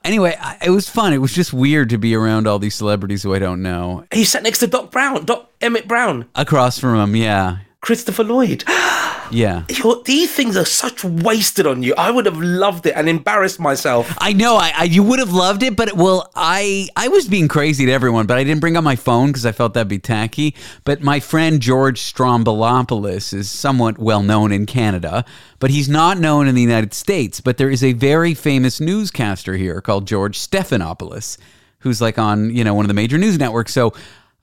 Anyway, 0.04 0.37
I, 0.40 0.56
it 0.64 0.70
was 0.70 0.88
fun. 0.88 1.12
It 1.12 1.18
was 1.18 1.32
just 1.35 1.52
weird 1.52 1.90
to 1.90 1.99
be 1.99 2.14
around 2.14 2.47
all 2.47 2.58
these 2.58 2.75
celebrities 2.75 3.23
who 3.23 3.35
I 3.35 3.38
don't 3.38 3.62
know. 3.62 4.04
He 4.12 4.25
sat 4.25 4.42
next 4.42 4.58
to 4.61 4.66
Doc 4.66 4.90
Brown, 4.90 5.25
Doc 5.25 5.50
Emmett 5.61 5.87
Brown, 5.88 6.26
Across 6.35 6.78
from 6.78 6.97
him, 6.99 7.16
yeah. 7.16 7.58
Christopher 7.80 8.25
Lloyd. 8.25 8.64
Yeah. 9.30 9.64
You're, 9.68 10.02
these 10.04 10.35
things 10.35 10.56
are 10.56 10.64
such 10.64 11.04
wasted 11.04 11.66
on 11.66 11.82
you. 11.82 11.94
I 11.97 12.11
would 12.11 12.26
have 12.26 12.38
loved 12.38 12.87
it 12.87 12.94
and 12.97 13.08
embarrassed 13.08 13.61
myself. 13.61 14.12
I 14.18 14.32
know. 14.32 14.56
I, 14.56 14.73
I 14.76 14.85
you 14.85 15.02
would 15.02 15.18
have 15.18 15.32
loved 15.32 15.62
it, 15.62 15.76
but 15.76 15.94
well, 15.94 16.30
I 16.35 16.88
I 16.97 17.08
was 17.08 17.28
being 17.28 17.49
crazy 17.49 17.87
to 17.87 17.92
everyone, 17.92 18.26
but 18.26 18.38
I 18.38 18.44
didn't 18.44 18.61
bring 18.61 18.76
up 18.76 18.85
my 18.85 18.97
phone 18.97 19.28
because 19.28 19.47
I 19.47 19.52
felt 19.52 19.75
that'd 19.75 19.88
be 19.88 19.99
tacky. 19.99 20.54
But 20.85 21.02
my 21.02 21.20
friend 21.20 21.61
George 21.61 22.00
Stroumboulopoulos 22.00 23.35
is 23.35 23.50
somewhat 23.50 23.99
well 23.99 24.23
known 24.23 24.52
in 24.52 24.66
Canada, 24.66 25.25
but 25.58 25.70
he's 25.70 25.88
not 25.88 26.18
known 26.18 26.49
in 26.49 26.54
the 26.54 26.62
United 26.62 26.94
States. 26.94 27.40
But 27.40 27.56
there 27.56 27.70
is 27.70 27.82
a 27.82 27.92
very 27.92 28.35
famous 28.35 28.80
newscaster 28.80 29.56
here 29.56 29.80
called 29.80 30.06
George 30.06 30.38
Stephanopoulos, 30.38 31.38
who's 31.80 32.00
like 32.00 32.18
on 32.18 32.54
you 32.54 32.64
know 32.64 32.75
one 32.75 32.85
of 32.85 32.88
the 32.88 32.94
major 32.94 33.18
news 33.18 33.38
networks. 33.38 33.73
So. 33.73 33.92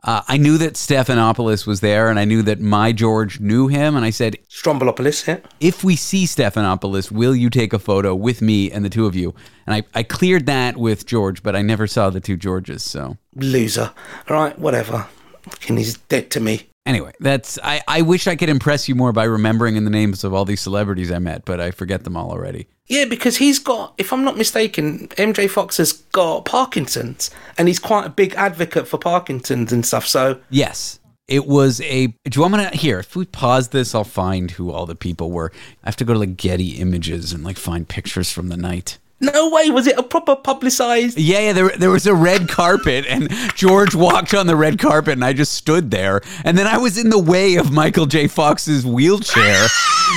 Uh, 0.06 0.22
I 0.28 0.38
knew 0.38 0.60
that 0.60 0.76
Stephanopoulos 0.76 1.66
was 1.66 1.82
there, 1.82 2.10
and 2.10 2.20
I 2.20 2.26
knew 2.26 2.44
that 2.44 2.62
my 2.62 2.92
George 2.92 3.40
knew 3.40 3.68
him, 3.68 3.96
and 3.96 4.06
I 4.06 4.12
said, 4.12 4.38
Strombolopolis, 4.50 5.28
yeah. 5.28 5.40
if 5.60 5.84
we 5.84 5.96
see 5.96 6.26
Stephanopoulos, 6.26 7.10
will 7.10 7.36
you 7.36 7.50
take 7.50 7.74
a 7.74 7.80
photo 7.80 8.14
with 8.14 8.40
me 8.40 8.72
and 8.72 8.86
the 8.86 8.90
two 8.90 9.08
of 9.08 9.16
you? 9.16 9.34
And 9.66 9.74
I, 9.74 9.84
I 9.96 10.04
cleared 10.04 10.46
that 10.46 10.78
with 10.78 11.08
George, 11.08 11.42
but 11.42 11.56
I 11.56 11.64
never 11.64 11.88
saw 11.88 12.12
the 12.12 12.20
two 12.20 12.38
Georges. 12.38 12.84
So 12.84 13.18
Loser. 13.36 13.92
All 14.30 14.38
right, 14.38 14.58
whatever. 14.60 15.08
Fucking 15.42 15.78
he's 15.78 15.98
dead 15.98 16.30
to 16.32 16.40
me. 16.40 16.70
anyway, 16.86 17.14
that's 17.20 17.58
I, 17.64 17.82
I 17.88 18.04
wish 18.04 18.28
I 18.28 18.36
could 18.36 18.50
impress 18.50 18.88
you 18.88 18.94
more 18.94 19.12
by 19.12 19.24
remembering 19.24 19.76
in 19.76 19.86
the 19.86 19.90
names 19.90 20.24
of 20.24 20.36
all 20.36 20.46
these 20.46 20.62
celebrities 20.62 21.12
I 21.12 21.18
met, 21.18 21.46
but 21.46 21.60
I 21.60 21.72
forget 21.72 22.04
them 22.04 22.16
all 22.16 22.30
already. 22.30 22.68
Yeah, 22.88 23.06
because 23.06 23.38
he's 23.38 23.58
got, 23.58 23.94
if 23.98 24.14
I'm 24.14 24.24
not 24.24 24.38
mistaken, 24.38 25.08
MJ 25.18 25.50
Fox 25.50 25.78
has 25.78 25.92
got 25.94 26.46
Parkinson's, 26.46 27.32
and 27.58 27.68
he's 27.68 27.80
quite 27.80 28.06
a 28.06 28.10
big 28.10 28.36
advocate 28.36 28.88
for 28.88 28.98
Parkinson's 29.00 29.72
and 29.74 29.86
stuff. 29.86 30.06
So 30.08 30.40
Yes. 30.50 31.00
It 31.28 31.48
was 31.48 31.82
a. 31.82 32.06
Do 32.08 32.16
you 32.36 32.42
want 32.42 32.54
me 32.54 32.64
to 32.70 32.78
here? 32.78 33.00
If 33.00 33.16
we 33.16 33.26
pause 33.26 33.70
this, 33.70 33.96
I'll 33.96 34.04
find 34.04 34.52
who 34.52 34.70
all 34.70 34.86
the 34.86 34.94
people 34.94 35.32
were. 35.32 35.52
I 35.84 35.88
have 35.88 35.96
to 35.96 36.06
go 36.06 36.14
to 36.14 36.20
like 36.20 36.38
Getty 36.38 36.74
Images 36.74 37.34
and 37.34 37.44
like 37.44 37.58
find 37.58 37.88
pictures 37.90 38.32
from 38.32 38.50
the 38.50 38.58
night. 38.58 39.00
no 39.20 39.50
way 39.50 39.72
was 39.72 39.88
it 39.88 39.98
a 39.98 40.04
proper 40.04 40.36
publicized. 40.36 41.18
Yeah, 41.18 41.40
yeah. 41.40 41.54
There, 41.54 41.70
there 41.70 41.90
was 41.90 42.06
a 42.06 42.14
red 42.14 42.48
carpet, 42.48 43.06
and 43.10 43.28
George 43.56 43.96
walked 43.96 44.36
on 44.36 44.46
the 44.46 44.56
red 44.56 44.78
carpet, 44.78 45.14
and 45.14 45.26
I 45.26 45.34
just 45.34 45.54
stood 45.54 45.90
there. 45.90 46.22
And 46.44 46.56
then 46.60 46.68
I 46.68 46.78
was 46.78 46.96
in 47.00 47.10
the 47.10 47.18
way 47.18 47.56
of 47.56 47.72
Michael 47.72 48.06
J. 48.06 48.28
Fox's 48.28 48.86
wheelchair, 48.86 49.66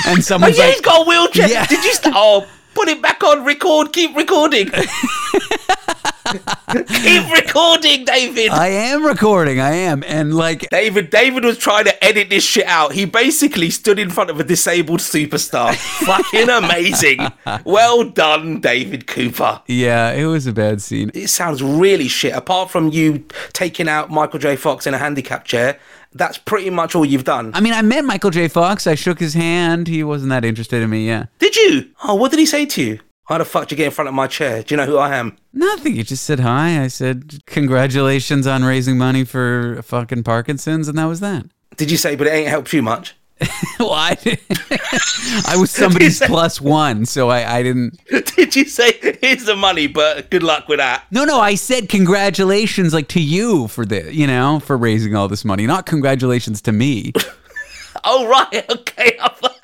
and 0.05 0.17
Oh 0.19 0.21
someone's 0.21 0.59
yeah, 0.59 0.65
like, 0.65 0.73
he's 0.73 0.81
got 0.81 1.07
a 1.07 1.09
wheelchair. 1.09 1.49
Yeah. 1.49 1.65
Did 1.65 1.83
you? 1.83 1.93
St- 1.95 2.13
oh, 2.15 2.45
put 2.73 2.87
it 2.87 3.01
back 3.01 3.23
on. 3.23 3.43
Record. 3.45 3.93
Keep 3.93 4.15
recording. 4.15 4.69
keep 6.29 7.31
recording, 7.31 8.05
David. 8.05 8.49
"I 8.49 8.67
am 8.67 9.03
recording, 9.03 9.59
I 9.59 9.71
am," 9.71 10.03
and 10.05 10.35
like, 10.35 10.69
David, 10.69 11.09
David 11.09 11.43
was 11.43 11.57
trying 11.57 11.85
to 11.85 12.03
edit 12.03 12.29
this 12.29 12.43
shit 12.43 12.65
out. 12.65 12.93
He 12.93 13.05
basically 13.05 13.69
stood 13.69 13.97
in 13.97 14.09
front 14.09 14.29
of 14.29 14.39
a 14.39 14.43
disabled 14.43 14.99
superstar. 14.99 15.75
Fucking 16.05 16.49
amazing. 16.49 17.19
Well 17.63 18.03
done, 18.03 18.59
David 18.61 19.07
Cooper. 19.07 19.61
yeah, 19.67 20.11
it 20.11 20.25
was 20.25 20.45
a 20.45 20.53
bad 20.53 20.81
scene. 20.81 21.09
It 21.13 21.29
sounds 21.29 21.63
really 21.63 22.07
shit. 22.07 22.33
Apart 22.35 22.69
from 22.69 22.89
you 22.89 23.25
taking 23.53 23.87
out 23.87 24.09
Michael 24.11 24.39
J. 24.39 24.55
Fox 24.55 24.85
in 24.85 24.93
a 24.93 24.97
handicap 24.97 25.45
chair, 25.45 25.79
that's 26.13 26.37
pretty 26.37 26.69
much 26.69 26.95
all 26.95 27.05
you've 27.05 27.23
done. 27.23 27.51
I 27.53 27.59
mean, 27.61 27.73
I 27.73 27.81
met 27.81 28.03
Michael 28.05 28.31
J. 28.31 28.47
Fox. 28.47 28.87
I 28.87 28.95
shook 28.95 29.19
his 29.19 29.33
hand. 29.33 29.87
He 29.87 30.03
wasn't 30.03 30.29
that 30.29 30.43
interested 30.45 30.81
in 30.81 30.89
me. 30.89 31.07
Yeah, 31.07 31.25
Did 31.39 31.55
you? 31.55 31.89
Oh, 32.03 32.15
what 32.15 32.31
did 32.31 32.39
he 32.39 32.45
say 32.45 32.65
to 32.65 32.81
you? 32.83 32.99
How 33.25 33.37
the 33.37 33.45
fuck 33.45 33.63
did 33.67 33.71
you 33.73 33.77
get 33.77 33.85
in 33.85 33.91
front 33.91 34.07
of 34.07 34.15
my 34.15 34.25
chair? 34.25 34.63
Do 34.63 34.73
you 34.73 34.77
know 34.77 34.87
who 34.87 34.97
I 34.97 35.15
am? 35.15 35.37
nothing. 35.53 35.93
He 35.93 36.03
just 36.03 36.23
said 36.23 36.39
hi. 36.39 36.81
I 36.83 36.87
said, 36.87 37.45
"Congratulations 37.45 38.47
on 38.47 38.63
raising 38.63 38.97
money 38.97 39.23
for 39.23 39.81
fucking 39.83 40.23
Parkinson's," 40.23 40.87
and 40.87 40.97
that 40.97 41.05
was 41.05 41.19
that. 41.19 41.45
Did 41.77 41.91
you 41.91 41.97
say, 41.97 42.15
but 42.15 42.25
it 42.27 42.31
ain't 42.31 42.47
helped 42.49 42.73
you 42.73 42.81
much? 42.81 43.15
well, 43.79 43.93
I, 43.93 44.17
I 45.47 45.55
was 45.57 45.71
somebody's 45.71 46.17
say- 46.17 46.27
plus 46.27 46.59
one, 46.59 47.05
so 47.05 47.29
I, 47.29 47.57
I 47.57 47.63
didn't. 47.63 47.99
Did 48.35 48.55
you 48.55 48.65
say, 48.65 49.17
here's 49.21 49.45
the 49.45 49.55
money, 49.55 49.87
but 49.87 50.29
good 50.29 50.43
luck 50.43 50.67
with 50.67 50.79
that? 50.79 51.05
No, 51.11 51.23
no, 51.25 51.39
I 51.39 51.55
said 51.55 51.89
congratulations, 51.89 52.93
like 52.93 53.07
to 53.09 53.21
you 53.21 53.67
for 53.67 53.85
the, 53.85 54.13
you 54.13 54.27
know, 54.27 54.59
for 54.59 54.77
raising 54.77 55.15
all 55.15 55.27
this 55.27 55.45
money, 55.45 55.65
not 55.67 55.85
congratulations 55.85 56.61
to 56.63 56.71
me. 56.71 57.13
Oh, 58.05 58.29
right, 58.29 58.71
okay. 58.71 59.17
I 59.19 59.27
thought 59.27 59.59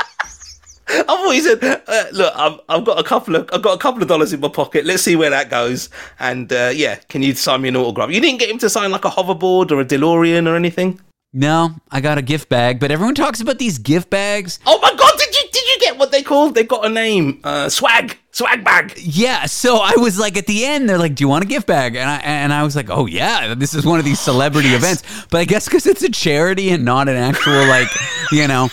always 1.07 1.45
said, 1.45 1.63
uh, 1.63 2.05
"Look, 2.11 2.33
I've, 2.35 2.59
I've 2.69 2.85
got 2.85 2.99
a 2.99 3.03
couple 3.03 3.35
of 3.35 3.49
I've 3.53 3.61
got 3.61 3.73
a 3.75 3.77
couple 3.77 4.01
of 4.01 4.07
dollars 4.07 4.33
in 4.33 4.39
my 4.39 4.49
pocket. 4.49 4.85
Let's 4.85 5.03
see 5.03 5.15
where 5.15 5.29
that 5.29 5.49
goes." 5.49 5.89
And 6.19 6.51
uh, 6.51 6.71
yeah, 6.73 6.95
can 7.09 7.23
you 7.23 7.33
sign 7.33 7.61
me 7.61 7.69
an 7.69 7.75
autograph? 7.75 8.11
You 8.11 8.21
didn't 8.21 8.39
get 8.39 8.49
him 8.49 8.57
to 8.59 8.69
sign 8.69 8.91
like 8.91 9.05
a 9.05 9.09
hoverboard 9.09 9.71
or 9.71 9.81
a 9.81 9.85
DeLorean 9.85 10.47
or 10.47 10.55
anything. 10.55 10.99
No, 11.37 11.75
I 11.91 11.99
got 11.99 12.17
a 12.17 12.21
gift 12.21 12.47
bag, 12.47 12.79
but 12.79 12.91
everyone 12.91 13.13
talks 13.13 13.41
about 13.41 13.59
these 13.59 13.77
gift 13.77 14.09
bags. 14.09 14.57
Oh 14.65 14.79
my 14.81 14.93
god! 14.95 15.19
Did 15.19 15.35
you 15.35 15.41
did 15.51 15.67
you 15.67 15.79
get 15.81 15.97
what 15.97 16.09
they 16.13 16.23
called? 16.23 16.55
They 16.55 16.63
got 16.63 16.85
a 16.85 16.89
name. 16.89 17.41
Uh, 17.43 17.67
swag 17.67 18.17
swag 18.31 18.63
bag. 18.63 18.93
Yeah, 18.97 19.45
so 19.45 19.79
I 19.83 19.95
was 19.97 20.17
like 20.17 20.37
at 20.37 20.47
the 20.47 20.63
end, 20.63 20.87
they're 20.87 20.97
like, 20.97 21.13
"Do 21.15 21.25
you 21.25 21.27
want 21.27 21.43
a 21.43 21.47
gift 21.47 21.67
bag?" 21.67 21.97
And 21.97 22.09
I 22.09 22.17
and 22.19 22.53
I 22.53 22.63
was 22.63 22.73
like, 22.73 22.89
"Oh 22.89 23.05
yeah, 23.05 23.53
this 23.53 23.73
is 23.73 23.85
one 23.85 23.99
of 23.99 24.05
these 24.05 24.21
celebrity 24.21 24.69
events." 24.69 25.03
But 25.29 25.39
I 25.39 25.43
guess 25.43 25.65
because 25.65 25.85
it's 25.85 26.03
a 26.03 26.09
charity 26.09 26.69
and 26.69 26.85
not 26.85 27.09
an 27.09 27.17
actual 27.17 27.67
like, 27.67 27.89
you 28.31 28.47
know, 28.47 28.69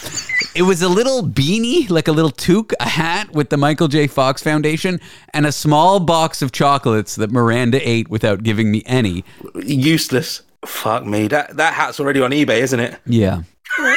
it 0.54 0.62
was 0.62 0.82
a 0.82 0.88
little 0.88 1.24
beanie, 1.24 1.90
like 1.90 2.06
a 2.06 2.12
little 2.12 2.30
toque, 2.30 2.74
a 2.78 2.88
hat 2.88 3.32
with 3.32 3.50
the 3.50 3.56
Michael 3.56 3.88
J. 3.88 4.06
Fox 4.06 4.40
Foundation, 4.40 5.00
and 5.34 5.46
a 5.46 5.52
small 5.52 5.98
box 5.98 6.42
of 6.42 6.52
chocolates 6.52 7.16
that 7.16 7.32
Miranda 7.32 7.80
ate 7.82 8.08
without 8.08 8.44
giving 8.44 8.70
me 8.70 8.84
any. 8.86 9.24
Useless. 9.64 10.42
Fuck 10.64 11.04
me. 11.04 11.28
That 11.28 11.56
that 11.56 11.74
hat's 11.74 11.98
already 12.00 12.20
on 12.20 12.30
eBay, 12.30 12.60
isn't 12.60 12.80
it? 12.80 12.98
Yeah. 13.06 13.42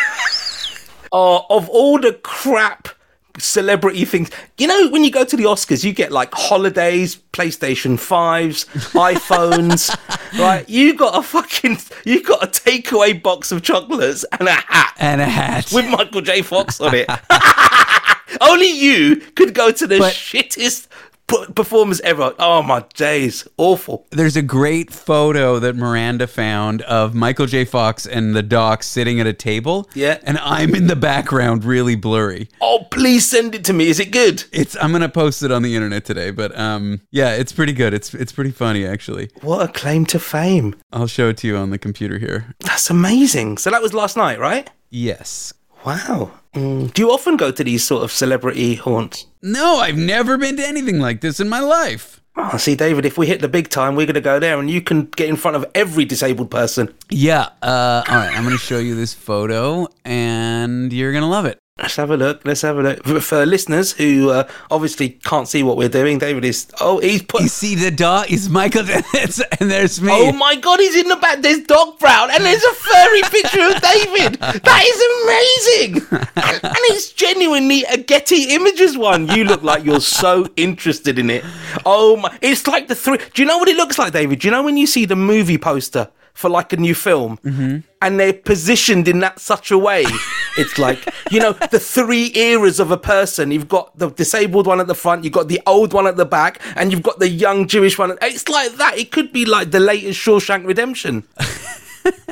Oh, 1.12 1.46
of 1.50 1.70
all 1.70 1.98
the 1.98 2.12
crap 2.12 2.90
celebrity 3.38 4.04
things, 4.04 4.30
you 4.58 4.68
know, 4.68 4.90
when 4.90 5.06
you 5.06 5.12
go 5.12 5.24
to 5.24 5.38
the 5.38 5.44
Oscars, 5.44 5.82
you 5.86 5.94
get 5.94 6.12
like 6.12 6.34
holidays, 6.34 7.16
PlayStation 7.32 7.94
5s, 7.94 8.66
iPhones, 8.92 9.96
right? 10.38 10.68
You 10.68 10.94
got 10.94 11.18
a 11.18 11.22
fucking, 11.22 11.78
you 12.04 12.22
got 12.22 12.44
a 12.44 12.48
takeaway 12.48 13.22
box 13.22 13.54
of 13.54 13.62
chocolates 13.62 14.26
and 14.38 14.50
a 14.50 14.54
hat 14.54 14.94
And 14.98 15.22
a 15.22 15.26
hat. 15.26 15.72
with 15.72 15.88
Michael 15.90 16.20
J. 16.22 16.42
Fox 16.42 16.82
on 16.82 16.94
it. 16.94 17.10
Only 18.42 18.70
you 18.72 19.18
could 19.36 19.54
go 19.54 19.72
to 19.72 19.88
the 19.88 20.00
But- 20.00 20.14
shittest 20.14 20.88
p- 21.28 21.46
performers 21.56 22.00
ever. 22.02 22.34
Oh 22.40 22.62
my 22.62 22.84
days. 22.94 23.48
Awful. 23.58 24.06
There's 24.12 24.36
a 24.36 24.42
great 24.42 24.92
photo 24.92 25.60
that 25.60 25.76
Miranda 25.76 26.28
found 26.28 26.82
of 26.84 27.14
Michael 27.16 27.46
J. 27.46 27.66
Fox 27.66 28.06
and 28.06 28.36
the 28.36 28.44
doc 28.44 28.84
sitting 28.84 29.20
at 29.20 29.28
a 29.28 29.34
table. 29.34 29.90
Yeah. 29.94 30.20
And 30.24 30.38
I'm 30.40 30.76
in 30.76 30.88
the 30.88 30.96
background, 30.96 31.64
really 31.66 31.96
blurry. 31.96 32.50
Oh, 32.62 32.86
please 32.92 33.28
send 33.28 33.56
it 33.56 33.64
to 33.66 33.74
me. 33.74 33.88
Is 33.88 34.00
it 34.00 34.12
good? 34.12 34.44
It's 34.52 34.76
I'm 34.82 34.92
gonna 34.92 35.10
post 35.10 35.44
it 35.44 35.52
on 35.52 35.62
the 35.62 35.76
internet 35.76 36.06
today, 36.06 36.32
but 36.32 36.58
um 36.58 37.02
yeah, 37.12 37.34
it's 37.34 37.52
pretty 37.52 37.74
good. 37.74 37.94
It's 37.94 38.14
it's 38.14 38.32
pretty 38.32 38.52
funny 38.52 38.86
actually. 38.86 39.30
What 39.42 39.68
a 39.70 39.72
claim 39.72 40.06
to 40.08 40.20
fame. 40.20 40.76
I'll 40.92 41.08
show 41.08 41.30
it 41.30 41.38
to 41.38 41.48
you 41.48 41.58
on 41.58 41.70
the 41.70 41.78
computer 41.78 42.18
here. 42.20 42.54
That's 42.60 42.90
amazing. 42.90 43.58
So 43.58 43.70
that 43.72 43.82
was 43.82 43.94
last 43.94 44.18
night, 44.18 44.40
right? 44.40 44.70
Yes. 44.90 45.54
Wow. 45.86 46.32
Mm. 46.56 46.94
Do 46.94 47.02
you 47.02 47.12
often 47.12 47.38
go 47.38 47.52
to 47.52 47.64
these 47.64 47.84
sort 47.84 48.04
of 48.04 48.12
celebrity 48.12 48.76
haunts? 48.76 49.28
No, 49.42 49.78
I've 49.78 49.98
never 49.98 50.38
been 50.38 50.58
to 50.58 50.66
anything 50.66 51.00
like 51.00 51.22
this 51.22 51.40
in 51.40 51.50
my 51.50 51.60
life. 51.60 52.22
Oh, 52.38 52.58
see, 52.58 52.76
David, 52.76 53.06
if 53.06 53.18
we 53.18 53.28
hit 53.28 53.40
the 53.42 53.48
big 53.48 53.70
time, 53.70 53.96
we're 53.96 54.06
going 54.06 54.16
to 54.16 54.22
go 54.22 54.40
there 54.40 54.60
and 54.60 54.70
you 54.70 54.82
can 54.82 55.06
get 55.06 55.30
in 55.30 55.36
front 55.38 55.56
of 55.56 55.66
every 55.74 56.04
disabled 56.04 56.52
person. 56.52 56.94
Yeah. 57.10 57.50
Uh, 57.62 58.04
all 58.08 58.16
right. 58.16 58.36
I'm 58.36 58.44
gonna 58.44 58.58
show 58.58 58.80
you 58.80 58.96
this 58.96 59.14
photo, 59.14 59.88
and 60.04 60.92
you're 60.92 61.14
gonna 61.14 61.30
love 61.30 61.46
it. 61.46 61.58
Let's 61.78 61.98
have 61.98 62.10
a 62.10 62.16
look. 62.16 62.46
Let's 62.46 62.62
have 62.62 62.78
a 62.78 62.82
look. 62.82 63.04
For, 63.04 63.20
for 63.20 63.46
listeners 63.46 63.92
who 63.92 64.30
uh, 64.30 64.48
obviously 64.72 65.10
can't 65.10 65.46
see 65.46 65.62
what 65.62 65.76
we're 65.76 65.90
doing, 65.90 66.20
David 66.20 66.46
is. 66.46 66.68
Oh, 66.80 67.00
he's 67.00 67.22
put. 67.22 67.42
You 67.42 67.50
see 67.50 67.76
the 67.76 67.92
dog? 67.92 68.32
Is 68.32 68.50
Michael? 68.50 68.86
and 68.90 69.70
there's 69.70 70.02
me. 70.02 70.10
Oh 70.10 70.32
my 70.32 70.56
god, 70.56 70.80
he's 70.80 70.96
in 70.96 71.10
the 71.10 71.18
back. 71.18 71.42
There's 71.42 71.60
Doc 71.66 72.00
Brown 72.00 72.32
and 72.32 72.46
there's 72.46 72.64
a 72.64 72.74
furry 72.76 73.22
picture 73.24 73.60
of 73.60 73.82
David. 73.82 74.40
That 74.40 74.84
is 74.86 75.92
amazing. 75.92 76.08
And, 76.38 76.64
and 76.64 76.78
it's 76.92 77.12
genuinely 77.12 77.84
a 77.92 77.98
Getty 77.98 78.56
Images 78.56 78.98
one. 78.98 79.28
You 79.28 79.44
look 79.44 79.62
like 79.62 79.84
you're 79.84 80.00
so 80.00 80.48
interested 80.56 81.20
in 81.20 81.30
it. 81.30 81.44
Oh 81.86 82.16
my, 82.16 82.38
it's 82.42 82.68
like 82.68 82.88
the 82.88 82.96
three. 82.96 83.18
Do 83.34 83.42
you 83.42 83.48
know 83.50 83.58
what 83.58 83.68
it 83.68 83.76
looks 83.76 84.00
like, 84.00 84.14
David? 84.14 84.40
Do 84.40 84.48
you 84.48 84.52
know 84.52 84.64
when 84.64 84.78
you 84.78 84.88
see 84.88 85.04
the 85.04 85.18
movie 85.18 85.58
poster 85.58 86.10
for 86.36 86.50
like 86.50 86.72
a 86.72 86.78
new 86.78 86.94
film 86.94 87.38
mm-hmm. 87.38 87.80
and 88.02 88.20
they're 88.20 88.34
positioned 88.34 89.08
in 89.08 89.20
that 89.20 89.40
such 89.40 89.72
a 89.72 89.78
way? 89.78 90.06
It's 90.58 90.78
like, 90.78 91.14
you 91.32 91.42
know, 91.42 91.52
the 91.52 91.80
three 91.80 92.32
eras 92.34 92.80
of 92.80 92.90
a 92.90 92.98
person. 92.98 93.52
You've 93.52 93.68
got 93.68 93.98
the 93.98 94.10
disabled 94.10 94.68
one 94.68 94.80
at 94.80 94.88
the 94.88 94.96
front, 94.96 95.26
you've 95.26 95.34
got 95.34 95.50
the 95.50 95.62
old 95.68 95.92
one 95.92 96.08
at 96.08 96.16
the 96.16 96.26
back, 96.26 96.62
and 96.78 96.94
you've 96.94 97.04
got 97.04 97.20
the 97.20 97.28
young 97.28 97.68
Jewish 97.68 97.98
one. 97.98 98.18
It's 98.22 98.48
like 98.48 98.72
that. 98.78 98.98
It 98.98 99.12
could 99.12 99.34
be 99.34 99.44
like 99.44 99.72
the 99.72 99.82
latest 99.82 100.18
Shawshank 100.18 100.66
Redemption. 100.66 101.28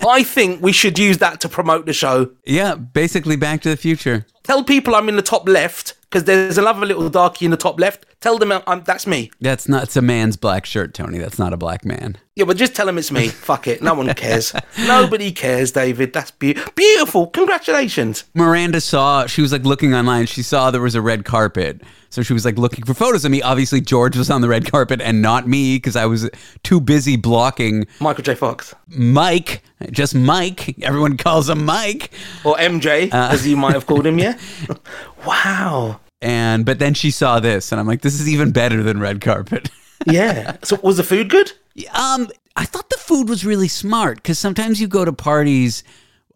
I 0.08 0.24
think 0.24 0.62
we 0.62 0.72
should 0.72 0.98
use 0.98 1.18
that 1.18 1.42
to 1.42 1.50
promote 1.50 1.86
the 1.86 1.94
show. 1.94 2.32
Yeah, 2.46 2.76
basically 2.76 3.36
Back 3.36 3.62
to 3.64 3.70
the 3.70 3.78
Future. 3.78 4.26
Tell 4.44 4.64
people 4.64 4.96
I'm 4.96 5.10
in 5.10 5.16
the 5.16 5.22
top 5.22 5.48
left 5.48 5.96
because 6.04 6.26
there's 6.26 6.58
another 6.58 6.86
little 6.86 7.10
darkie 7.10 7.46
in 7.46 7.52
the 7.52 7.58
top 7.58 7.80
left. 7.80 8.06
Tell 8.24 8.38
them 8.38 8.54
I'm, 8.54 8.84
that's 8.86 9.06
me. 9.06 9.32
That's 9.42 9.68
not. 9.68 9.84
It's 9.84 9.98
a 9.98 10.02
man's 10.02 10.38
black 10.38 10.66
shirt, 10.66 10.94
Tony. 10.94 11.18
That's 11.18 11.38
not 11.38 11.52
a 11.52 11.58
black 11.58 11.84
man. 11.84 12.18
Yeah, 12.36 12.46
but 12.46 12.56
just 12.56 12.74
tell 12.74 12.86
them 12.86 12.98
it's 12.98 13.12
me. 13.12 13.28
Fuck 13.28 13.68
it. 13.68 13.82
No 13.82 13.96
one 13.96 14.14
cares. 14.14 14.54
Nobody 14.80 15.34
cares, 15.34 15.74
David. 15.74 16.14
That's 16.14 16.32
be- 16.32 16.58
beautiful. 16.74 17.28
Congratulations. 17.28 18.24
Miranda 18.34 18.80
saw. 18.80 19.28
She 19.28 19.42
was 19.42 19.52
like 19.52 19.66
looking 19.66 19.94
online. 19.94 20.28
She 20.28 20.42
saw 20.42 20.72
there 20.72 20.80
was 20.80 20.96
a 20.96 21.02
red 21.02 21.26
carpet, 21.26 21.82
so 22.10 22.22
she 22.22 22.32
was 22.32 22.46
like 22.46 22.58
looking 22.58 22.86
for 22.86 22.94
photos 22.94 23.26
of 23.26 23.32
me. 23.32 23.42
Obviously, 23.42 23.82
George 23.82 24.16
was 24.16 24.30
on 24.30 24.40
the 24.40 24.48
red 24.48 24.72
carpet 24.72 25.02
and 25.02 25.22
not 25.22 25.46
me 25.46 25.76
because 25.76 25.98
I 25.98 26.06
was 26.06 26.30
too 26.64 26.80
busy 26.80 27.18
blocking 27.18 27.88
Michael 28.00 28.24
J. 28.24 28.36
Fox. 28.36 28.74
Mike. 28.88 29.64
Just 29.92 30.16
Mike. 30.16 30.82
Everyone 30.82 31.18
calls 31.18 31.50
him 31.50 31.66
Mike. 31.66 32.12
Or 32.46 32.56
MJ, 32.56 33.14
uh, 33.14 33.34
as 33.34 33.46
you 33.46 33.58
might 33.58 33.74
have 33.74 33.86
called 33.86 34.08
him, 34.08 34.18
yeah? 34.18 34.38
wow. 35.26 36.00
And 36.24 36.66
but 36.66 36.80
then 36.80 36.94
she 36.94 37.12
saw 37.12 37.40
this, 37.42 37.72
and 37.72 37.80
I'm 37.80 37.86
like, 37.86 38.02
this 38.02 38.20
is 38.20 38.30
even 38.30 38.52
better 38.52 38.82
than 38.82 39.00
red 39.00 39.22
carpet. 39.22 39.70
Yeah. 40.06 40.58
So 40.64 40.78
was 40.84 40.98
the 40.98 41.04
food 41.04 41.30
good? 41.30 41.54
Um, 41.94 42.28
I 42.58 42.66
thought 42.66 42.90
the 42.90 42.98
food 42.98 43.30
was 43.30 43.46
really 43.46 43.70
smart 43.70 44.18
because 44.18 44.38
sometimes 44.38 44.82
you 44.82 44.88
go 44.88 45.06
to 45.06 45.14
parties. 45.14 45.82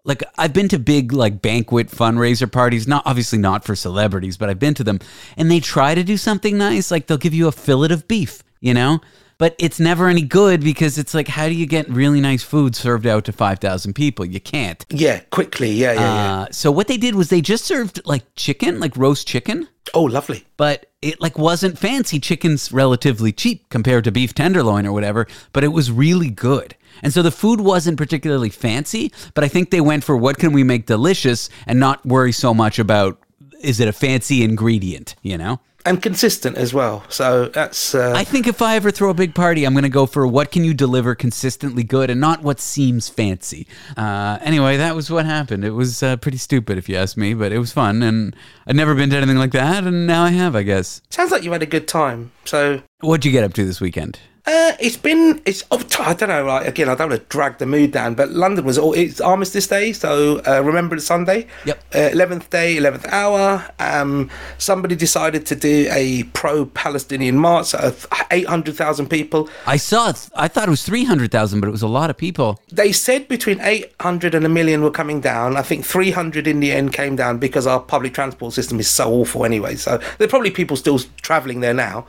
Like 0.06 0.24
I've 0.38 0.54
been 0.54 0.70
to 0.70 0.80
big 0.80 1.12
like 1.12 1.42
banquet 1.42 1.88
fundraiser 1.90 2.50
parties, 2.50 2.88
not 2.88 3.04
obviously 3.06 3.40
not 3.40 3.66
for 3.66 3.76
celebrities, 3.76 4.38
but 4.38 4.50
I've 4.50 4.60
been 4.60 4.74
to 4.76 4.86
them, 4.86 5.00
and 5.36 5.52
they 5.52 5.60
try 5.60 5.96
to 5.96 6.04
do 6.04 6.16
something 6.16 6.58
nice. 6.58 6.92
Like 6.92 7.08
they'll 7.08 7.18
give 7.18 7.34
you 7.34 7.50
a 7.50 7.52
fillet 7.52 7.92
of 7.92 8.08
beef, 8.08 8.42
you 8.62 8.74
know, 8.74 9.02
but 9.38 9.56
it's 9.60 9.80
never 9.80 10.08
any 10.08 10.24
good 10.24 10.62
because 10.62 10.98
it's 10.98 11.14
like, 11.14 11.28
how 11.28 11.48
do 11.48 11.54
you 11.54 11.66
get 11.66 11.88
really 11.90 12.20
nice 12.22 12.44
food 12.44 12.76
served 12.76 13.06
out 13.06 13.26
to 13.26 13.32
five 13.32 13.60
thousand 13.60 13.94
people? 13.94 14.26
You 14.26 14.40
can't. 14.40 14.86
Yeah, 14.90 15.20
quickly. 15.32 15.72
Yeah, 15.72 15.94
yeah, 15.94 16.00
yeah. 16.02 16.34
Uh, 16.42 16.48
so 16.52 16.72
what 16.72 16.88
they 16.88 16.98
did 16.98 17.16
was 17.16 17.30
they 17.30 17.42
just 17.42 17.66
served 17.66 18.02
like 18.06 18.24
chicken, 18.36 18.80
like 18.80 18.96
roast 18.98 19.28
chicken, 19.28 19.68
Oh, 19.94 20.04
lovely. 20.04 20.44
but 20.58 20.88
it 21.02 21.22
like 21.22 21.38
wasn't 21.38 21.78
fancy. 21.78 22.20
Chicken's 22.20 22.72
relatively 22.72 23.32
cheap 23.32 23.70
compared 23.70 24.04
to 24.06 24.12
beef 24.12 24.34
tenderloin 24.34 24.86
or 24.86 24.92
whatever, 24.92 25.28
but 25.54 25.64
it 25.64 25.70
was 25.70 25.92
really 25.92 26.30
good. 26.30 26.76
And 27.04 27.14
so 27.14 27.22
the 27.22 27.30
food 27.32 27.62
wasn't 27.62 27.98
particularly 27.98 28.50
fancy, 28.50 29.12
but 29.36 29.44
I 29.44 29.48
think 29.48 29.70
they 29.70 29.82
went 29.82 30.04
for 30.04 30.18
what 30.18 30.40
can 30.40 30.52
we 30.52 30.64
make 30.64 30.88
delicious 30.88 31.48
and 31.68 31.80
not 31.80 32.04
worry 32.06 32.32
so 32.32 32.56
much 32.56 32.80
about 32.80 33.20
is 33.62 33.80
it 33.80 33.88
a 33.88 33.94
fancy 33.94 34.44
ingredient, 34.44 35.16
you 35.22 35.38
know? 35.38 35.60
And 35.88 36.02
consistent 36.02 36.58
as 36.58 36.74
well. 36.74 37.06
So 37.08 37.48
that's. 37.48 37.96
Uh, 37.96 38.14
I 38.16 38.26
think 38.26 38.46
if 38.46 38.62
I 38.62 38.76
ever 38.76 38.92
throw 38.92 39.10
a 39.10 39.14
big 39.14 39.34
party, 39.34 39.64
I'm 39.64 39.74
going 39.74 39.84
to 39.84 39.90
go 39.90 40.06
for 40.06 40.28
what 40.28 40.52
can 40.52 40.66
you 40.66 40.74
deliver 40.74 41.16
consistently 41.16 41.84
good 41.84 42.10
and 42.10 42.20
not 42.20 42.44
what 42.44 42.60
seems 42.60 43.08
fancy. 43.08 43.68
Uh, 43.96 44.38
anyway, 44.42 44.76
that 44.76 44.96
was 44.96 45.10
what 45.10 45.26
happened. 45.26 45.64
It 45.64 45.72
was 45.72 46.04
uh, 46.04 46.18
pretty 46.18 46.38
stupid, 46.40 46.78
if 46.78 46.90
you 46.90 46.98
ask 46.98 47.16
me, 47.16 47.34
but 47.34 47.54
it 47.54 47.60
was 47.60 47.72
fun. 47.72 48.04
And 48.04 48.36
I'd 48.68 48.76
never 48.76 48.96
been 48.96 49.10
to 49.12 49.18
anything 49.18 49.38
like 49.38 49.54
that, 49.54 49.86
and 49.86 50.06
now 50.06 50.24
I 50.24 50.32
have, 50.32 50.56
I 50.56 50.64
guess. 50.64 51.02
sounds 51.10 51.32
like 51.32 51.44
you 51.44 51.54
had 51.54 51.64
a 51.64 51.68
good 51.68 51.88
time. 51.88 52.32
So 52.44 52.82
What'd 53.00 53.26
you 53.26 53.32
get 53.32 53.46
up 53.46 53.54
to 53.54 53.64
this 53.64 53.80
weekend? 53.80 54.20
Uh, 54.48 54.72
it's 54.80 54.96
been 54.96 55.42
it's 55.46 55.66
oh, 55.72 55.86
I 56.00 56.14
don't 56.14 56.30
know 56.30 56.46
like 56.46 56.66
again 56.66 56.88
I 56.88 56.96
don't 56.96 57.10
want 57.10 57.22
to 57.22 57.28
drag 57.28 57.58
the 57.58 57.66
mood 57.66 57.92
down 57.92 58.16
but 58.16 58.30
London 58.32 58.64
was 58.64 58.78
all 58.78 58.94
it's 58.94 59.20
Armistice 59.20 59.68
Day 59.68 59.92
so 59.92 60.40
uh, 60.48 60.62
Remembrance 60.64 61.06
Sunday 61.06 61.48
Yep. 61.66 61.84
eleventh 61.92 62.50
day 62.50 62.78
eleventh 62.78 63.06
hour 63.10 63.66
um 63.80 64.30
somebody 64.58 64.96
decided 64.96 65.46
to 65.48 65.56
do 65.58 65.90
a 65.92 66.24
pro 66.32 66.66
Palestinian 66.66 67.38
march 67.38 67.76
of 67.76 68.08
eight 68.32 68.48
hundred 68.48 68.76
thousand 68.78 69.08
people 69.10 69.50
I 69.66 69.76
saw 69.76 70.10
it. 70.12 70.30
I 70.36 70.48
thought 70.48 70.68
it 70.68 70.72
was 70.72 70.84
300,000, 70.84 71.60
but 71.60 71.68
it 71.68 71.72
was 71.72 71.82
a 71.82 71.88
lot 71.88 72.10
of 72.10 72.16
people. 72.18 72.58
they 72.72 72.94
said 72.94 73.28
between 73.28 73.60
800 73.60 74.34
and 74.34 74.46
a 74.46 74.50
million 74.50 74.82
were 74.82 74.92
coming 74.92 75.20
down. 75.20 75.58
I 75.58 75.62
think 75.62 75.86
300 75.86 76.48
in 76.48 76.62
the 76.62 76.72
end 76.72 76.94
came 76.94 77.16
down 77.18 77.38
because 77.38 77.68
our 77.68 77.82
public 77.82 78.14
transport 78.14 78.54
system 78.54 78.80
is 78.80 78.90
so 78.90 79.12
awful 79.12 79.44
anyway. 79.44 79.76
So 79.76 79.98
there 80.18 80.26
are 80.26 80.30
probably 80.30 80.52
people 80.52 80.78
still 80.78 81.00
travelling 81.22 81.60
there 81.60 81.74
now. 81.74 82.06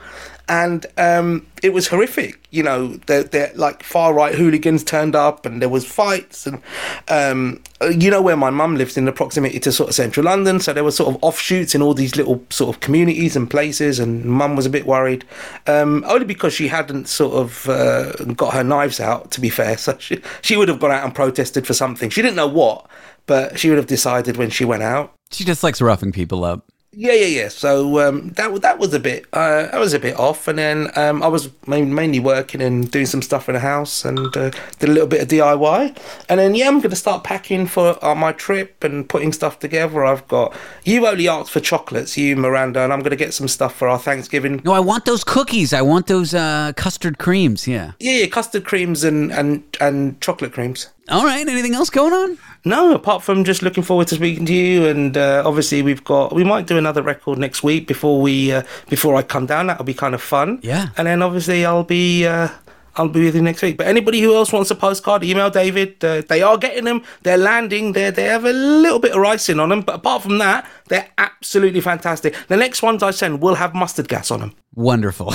And 0.49 0.87
um, 0.97 1.47
it 1.62 1.75
was 1.75 1.88
horrific. 1.88 2.47
You 2.50 2.62
know, 2.62 2.88
the, 3.07 3.52
like 3.55 3.83
far 3.83 4.14
right 4.14 4.35
hooligans 4.35 4.83
turned 4.83 5.14
up, 5.14 5.45
and 5.45 5.61
there 5.61 5.69
was 5.69 5.85
fights. 5.85 6.47
And 6.47 6.62
um, 7.09 7.62
you 7.90 8.11
know 8.11 8.23
where 8.23 8.37
my 8.37 8.50
mum 8.50 8.76
lives 8.76 8.97
in 8.97 9.05
the 9.05 9.12
proximity 9.12 9.61
to 9.61 9.73
sort 9.73 9.90
of 9.90 9.95
central 9.95 10.25
London, 10.25 10.59
so 10.61 10.73
there 10.73 10.85
were 10.85 10.90
sort 10.90 11.14
of 11.14 11.23
offshoots 11.23 11.75
in 11.75 11.83
all 11.83 11.95
these 11.95 12.17
little 12.17 12.43
sort 12.50 12.75
of 12.75 12.81
communities 12.81 13.37
and 13.37 13.50
places. 13.50 13.99
And 13.99 14.25
mum 14.25 14.57
was 14.57 14.64
a 14.64 14.71
bit 14.71 14.87
worried, 14.87 15.25
um, 15.67 16.05
only 16.07 16.25
because 16.25 16.55
she 16.55 16.69
hadn't 16.69 17.09
sort 17.09 17.35
of 17.35 17.69
uh, 17.69 18.12
got 18.35 18.55
her 18.55 18.64
knives 18.64 19.00
out. 19.00 19.31
To 19.33 19.40
be 19.40 19.50
fair, 19.50 19.76
so 19.78 19.97
she, 19.99 20.21
she 20.40 20.57
would 20.57 20.69
have 20.69 20.81
gone 20.81 20.93
out 20.93 21.05
and 21.05 21.14
protested 21.14 21.67
for 21.67 21.75
something. 21.75 22.11
She 22.11 22.23
didn't 22.23 22.37
know 22.37 22.47
what, 22.47 22.88
but 23.26 23.59
she 23.59 23.69
would 23.69 23.78
have 23.78 23.87
decided 23.87 24.37
when 24.37 24.50
she 24.50 24.64
went 24.64 24.83
out. 24.83 25.14
She 25.31 25.45
just 25.45 25.62
likes 25.62 25.81
roughing 25.81 26.12
people 26.12 26.45
up. 26.45 26.64
Yeah, 27.00 27.12
yeah, 27.12 27.43
yeah. 27.43 27.49
So 27.49 28.00
um, 28.00 28.31
that 28.31 28.61
that 28.62 28.81
was 28.81 28.93
a 28.93 28.99
bit 28.99 29.26
uh, 29.33 29.71
that 29.71 29.78
was 29.78 29.95
a 29.95 30.00
bit 30.00 30.19
off, 30.19 30.49
and 30.49 30.59
then 30.59 30.90
um, 30.97 31.23
I 31.23 31.28
was 31.28 31.49
ma- 31.64 31.78
mainly 31.78 32.19
working 32.19 32.61
and 32.61 32.90
doing 32.90 33.07
some 33.07 33.23
stuff 33.23 33.49
in 33.49 33.55
the 33.55 33.61
house, 33.61 34.05
and 34.05 34.37
uh, 34.37 34.50
did 34.81 34.88
a 34.88 34.93
little 34.93 35.07
bit 35.07 35.23
of 35.23 35.28
DIY, 35.28 35.97
and 36.28 36.40
then 36.40 36.57
yeah, 36.57 36.67
I'm 36.67 36.78
going 36.78 36.90
to 36.90 36.97
start 36.97 37.23
packing 37.23 37.69
for 37.69 38.05
uh, 38.05 38.17
my 38.17 38.33
trip 38.33 38.83
and 38.83 39.09
putting 39.09 39.33
stuff 39.33 39.61
together. 39.61 40.05
I've 40.05 40.26
got 40.26 40.57
you 40.83 41.07
only 41.07 41.28
asked 41.28 41.52
for 41.52 41.61
chocolates, 41.61 42.19
you 42.19 42.35
Miranda, 42.35 42.81
and 42.81 42.93
I'm 42.93 42.99
going 42.99 43.11
to 43.11 43.17
get 43.17 43.33
some 43.33 43.47
stuff 43.47 43.76
for 43.76 43.87
our 43.87 44.00
Thanksgiving. 44.00 44.61
No, 44.64 44.73
I 44.73 44.81
want 44.81 45.05
those 45.05 45.23
cookies. 45.23 45.73
I 45.73 45.83
want 45.83 46.09
those 46.09 46.35
uh, 46.35 46.73
custard 46.75 47.18
creams. 47.18 47.68
Yeah. 47.68 47.92
Yeah, 48.01 48.23
yeah, 48.23 48.27
custard 48.27 48.64
creams 48.64 49.05
and 49.05 49.31
and 49.31 49.62
and 49.81 50.20
chocolate 50.20 50.53
creams. 50.53 50.88
All 51.11 51.25
right. 51.25 51.46
Anything 51.46 51.75
else 51.75 51.90
going 51.90 52.12
on? 52.12 52.38
No, 52.64 52.92
apart 52.94 53.23
from 53.23 53.44
just 53.44 53.62
looking 53.62 53.83
forward 53.83 54.09
to 54.09 54.16
speaking 54.16 54.44
to 54.47 54.53
you, 54.53 54.87
and 54.87 55.16
uh, 55.16 55.42
obviously 55.47 55.83
we've 55.83 56.05
got 56.05 56.35
we 56.35 56.44
might 56.44 56.66
do 56.66 56.77
another 56.77 57.03
record 57.03 57.38
next 57.38 57.62
week 57.62 57.87
before 57.87 58.21
we 58.21 58.53
uh, 58.53 58.62
before 58.88 59.14
I 59.14 59.23
come 59.23 59.47
down. 59.47 59.68
That'll 59.68 59.85
be 59.85 59.94
kind 59.94 60.14
of 60.14 60.23
fun. 60.23 60.59
Yeah. 60.62 60.88
and 60.97 61.07
then 61.07 61.23
obviously 61.23 61.64
I'll 61.64 61.85
be 61.85 62.27
uh, 62.27 62.49
I'll 62.97 63.09
be 63.09 63.25
with 63.25 63.37
you 63.37 63.42
next 63.42 63.62
week. 63.62 63.77
But 63.77 63.87
anybody 63.87 64.21
who 64.21 64.35
else 64.35 64.53
wants 64.53 64.71
a 64.71 64.75
postcard, 64.75 65.23
email 65.23 65.51
David. 65.51 66.05
Uh, 66.05 66.23
they 66.29 66.42
are 66.42 66.59
getting 66.59 66.85
them. 66.85 67.03
They're 67.23 67.38
landing. 67.38 67.92
They 67.92 68.11
they 68.11 68.25
have 68.25 68.44
a 68.44 68.53
little 68.53 68.99
bit 68.99 69.12
of 69.12 69.23
icing 69.25 69.61
on 69.61 69.68
them, 69.68 69.83
but 69.83 69.94
apart 69.94 70.23
from 70.23 70.38
that, 70.38 70.68
they're 70.88 71.09
absolutely 71.16 71.81
fantastic. 71.81 72.35
The 72.49 72.57
next 72.57 72.83
ones 72.83 73.03
I 73.03 73.12
send 73.12 73.40
will 73.40 73.55
have 73.55 73.73
mustard 73.75 74.09
gas 74.09 74.31
on 74.31 74.40
them. 74.40 74.55
Wonderful. 74.75 75.33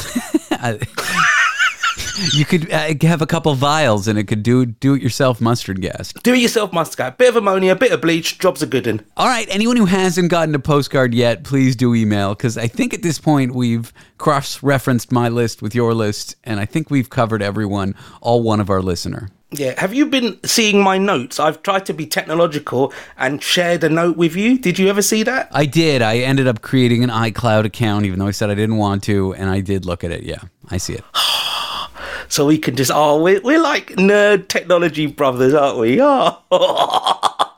You 2.34 2.46
could 2.46 2.72
uh, 2.72 2.94
have 3.02 3.22
a 3.22 3.26
couple 3.26 3.54
vials 3.56 4.08
and 4.08 4.20
it 4.20 4.26
could 4.26 4.44
do 4.44 4.66
do 4.66 4.94
it 4.96 5.02
yourself 5.02 5.42
mustard 5.42 5.82
gas. 5.82 6.14
Do 6.14 6.34
it 6.34 6.40
yourself 6.40 6.72
mustard 6.72 6.98
gas. 6.98 7.14
Bit 7.18 7.30
of 7.30 7.36
ammonia, 7.38 7.76
bit 7.76 7.92
of 7.92 8.02
bleach. 8.02 8.40
Job's 8.40 8.62
a 8.62 8.68
good 8.68 8.86
one. 8.86 9.06
All 9.18 9.28
right. 9.28 9.48
Anyone 9.50 9.78
who 9.78 9.86
hasn't 9.86 10.30
gotten 10.30 10.54
a 10.54 10.60
postcard 10.60 11.14
yet, 11.14 11.44
please 11.44 11.76
do 11.76 11.96
email 11.96 12.36
because 12.36 12.58
I 12.58 12.68
think 12.68 12.94
at 12.94 13.02
this 13.02 13.20
point 13.20 13.54
we've 13.56 13.92
cross 14.18 14.62
referenced 14.62 15.12
my 15.12 15.30
list 15.30 15.62
with 15.62 15.76
your 15.76 15.94
list, 15.94 16.36
and 16.44 16.60
I 16.60 16.66
think 16.66 16.90
we've 16.90 17.10
covered 17.10 17.42
everyone, 17.42 17.96
all 18.22 18.42
one 18.42 18.60
of 18.60 18.70
our 18.70 18.82
listener. 18.82 19.30
Yeah, 19.52 19.80
have 19.80 19.94
you 19.94 20.08
been 20.08 20.40
seeing 20.44 20.82
my 20.82 20.98
notes? 20.98 21.40
I've 21.40 21.62
tried 21.62 21.86
to 21.88 21.94
be 21.94 22.08
technological 22.08 22.92
and 23.18 23.44
shared 23.44 23.84
a 23.84 23.90
note 23.90 24.18
with 24.18 24.36
you. 24.36 24.58
Did 24.58 24.80
you 24.80 24.88
ever 24.88 25.04
see 25.04 25.22
that? 25.24 25.50
I 25.52 25.68
did. 25.68 26.02
I 26.02 26.20
ended 26.20 26.48
up 26.48 26.62
creating 26.62 27.04
an 27.04 27.12
iCloud 27.12 27.66
account, 27.66 28.06
even 28.06 28.18
though 28.18 28.28
I 28.28 28.32
said 28.32 28.50
I 28.50 28.56
didn't 28.56 28.78
want 28.78 29.04
to, 29.04 29.36
and 29.36 29.50
I 29.50 29.60
did 29.60 29.86
look 29.86 30.04
at 30.04 30.12
it. 30.12 30.24
Yeah, 30.24 30.40
I 30.70 30.78
see 30.78 30.94
it. 30.94 31.04
So 32.34 32.48
we 32.48 32.58
can 32.58 32.76
just, 32.76 32.90
oh, 32.92 33.22
we're, 33.22 33.40
we're 33.42 33.62
like 33.62 33.90
nerd 33.90 34.48
technology 34.48 35.06
brothers, 35.06 35.54
aren't 35.54 35.78
we? 35.78 36.02
Oh. 36.02 37.54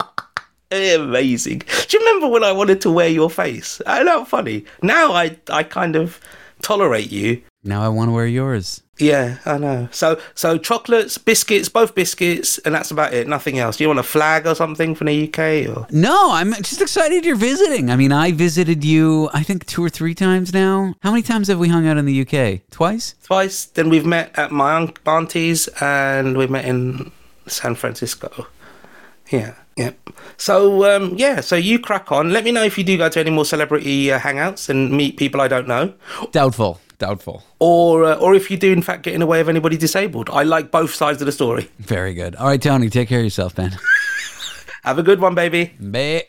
Amazing. 0.70 1.60
Do 1.60 1.98
you 1.98 2.06
remember 2.06 2.28
when 2.28 2.44
I 2.44 2.52
wanted 2.52 2.82
to 2.82 2.92
wear 2.92 3.08
your 3.08 3.30
face? 3.30 3.82
I 3.88 4.04
know, 4.04 4.26
funny. 4.26 4.66
Now 4.82 5.14
I, 5.14 5.38
I 5.50 5.64
kind 5.64 5.96
of 5.96 6.20
tolerate 6.62 7.10
you. 7.10 7.42
Now 7.64 7.84
I 7.84 7.88
want 7.88 8.10
to 8.10 8.12
wear 8.12 8.28
yours. 8.28 8.84
Yeah, 8.98 9.40
I 9.46 9.58
know. 9.58 9.90
So, 9.92 10.20
so 10.36 10.58
chocolates, 10.58 11.18
biscuits, 11.18 11.68
both 11.68 11.96
biscuits, 11.96 12.60
and 12.60 12.74
that's 12.74 12.92
about 12.92 13.14
it. 13.14 13.28
Nothing 13.28 13.60
else. 13.60 13.76
Do 13.78 13.84
you 13.84 13.90
want 13.90 14.00
a 14.00 14.04
flag 14.04 14.48
or 14.48 14.56
something 14.56 14.96
from 14.96 15.08
the 15.08 15.28
UK? 15.28 15.70
Or 15.76 15.86
No, 15.92 16.32
I'm 16.32 16.54
just 16.54 16.82
excited 16.82 17.26
you're 17.26 17.36
visiting. 17.36 17.90
I 17.90 17.98
mean, 17.98 18.14
I 18.14 18.32
visited 18.32 18.86
you, 18.86 19.30
I 19.34 19.44
think, 19.44 19.66
two 19.66 19.84
or 19.84 19.90
three 19.90 20.16
times 20.16 20.54
now. 20.54 20.96
How 21.02 21.12
many 21.12 21.24
times 21.24 21.50
have 21.50 21.60
we 21.60 21.68
hung 21.68 21.86
out 21.88 21.98
in 21.98 22.06
the 22.06 22.22
UK? 22.22 22.62
Twice? 22.72 23.16
twice. 23.24 23.66
Then 23.66 23.90
we've 23.90 24.06
met 24.06 24.32
at 24.38 24.52
my 24.52 24.76
un- 24.76 24.94
auntie's, 25.06 25.68
and 25.82 26.38
we 26.38 26.48
met 26.48 26.64
in 26.64 27.12
San 27.48 27.76
Francisco. 27.76 28.48
Yeah, 29.30 29.56
yeah. 29.76 29.92
So, 30.38 30.86
um, 30.96 31.16
yeah. 31.18 31.42
So 31.42 31.56
you 31.58 31.80
crack 31.80 32.12
on. 32.12 32.32
Let 32.32 32.44
me 32.46 32.52
know 32.52 32.64
if 32.64 32.78
you 32.78 32.84
do 32.84 32.98
go 32.98 33.10
to 33.10 33.20
any 33.20 33.32
more 33.32 33.44
celebrity 33.46 34.12
uh, 34.12 34.20
hangouts 34.20 34.70
and 34.70 34.92
meet 34.92 35.18
people 35.18 35.42
I 35.42 35.48
don't 35.50 35.68
know, 35.68 35.94
Doubtful. 36.32 36.80
Doubtful. 36.98 37.44
or 37.60 38.06
uh, 38.06 38.16
or 38.16 38.36
if 38.36 38.50
you 38.50 38.58
do 38.58 38.72
in 38.72 38.82
fact 38.82 39.04
get 39.04 39.14
in 39.14 39.20
the 39.20 39.26
way 39.26 39.40
of 39.42 39.50
anybody 39.50 39.78
disabled. 39.78 40.30
I 40.32 40.44
like 40.44 40.72
both 40.72 40.94
sides 40.94 41.22
of 41.22 41.26
the 41.26 41.32
story. 41.32 41.70
Very 41.80 42.14
good. 42.14 42.36
All 42.36 42.48
right, 42.48 42.62
Tony, 42.62 42.90
take 42.90 43.10
care 43.10 43.20
of 43.20 43.26
yourself, 43.26 43.58
man. 43.58 43.78
Have 44.84 45.00
a 45.00 45.04
good 45.04 45.20
one, 45.20 45.34
baby. 45.36 45.74
Bye. 45.80 46.26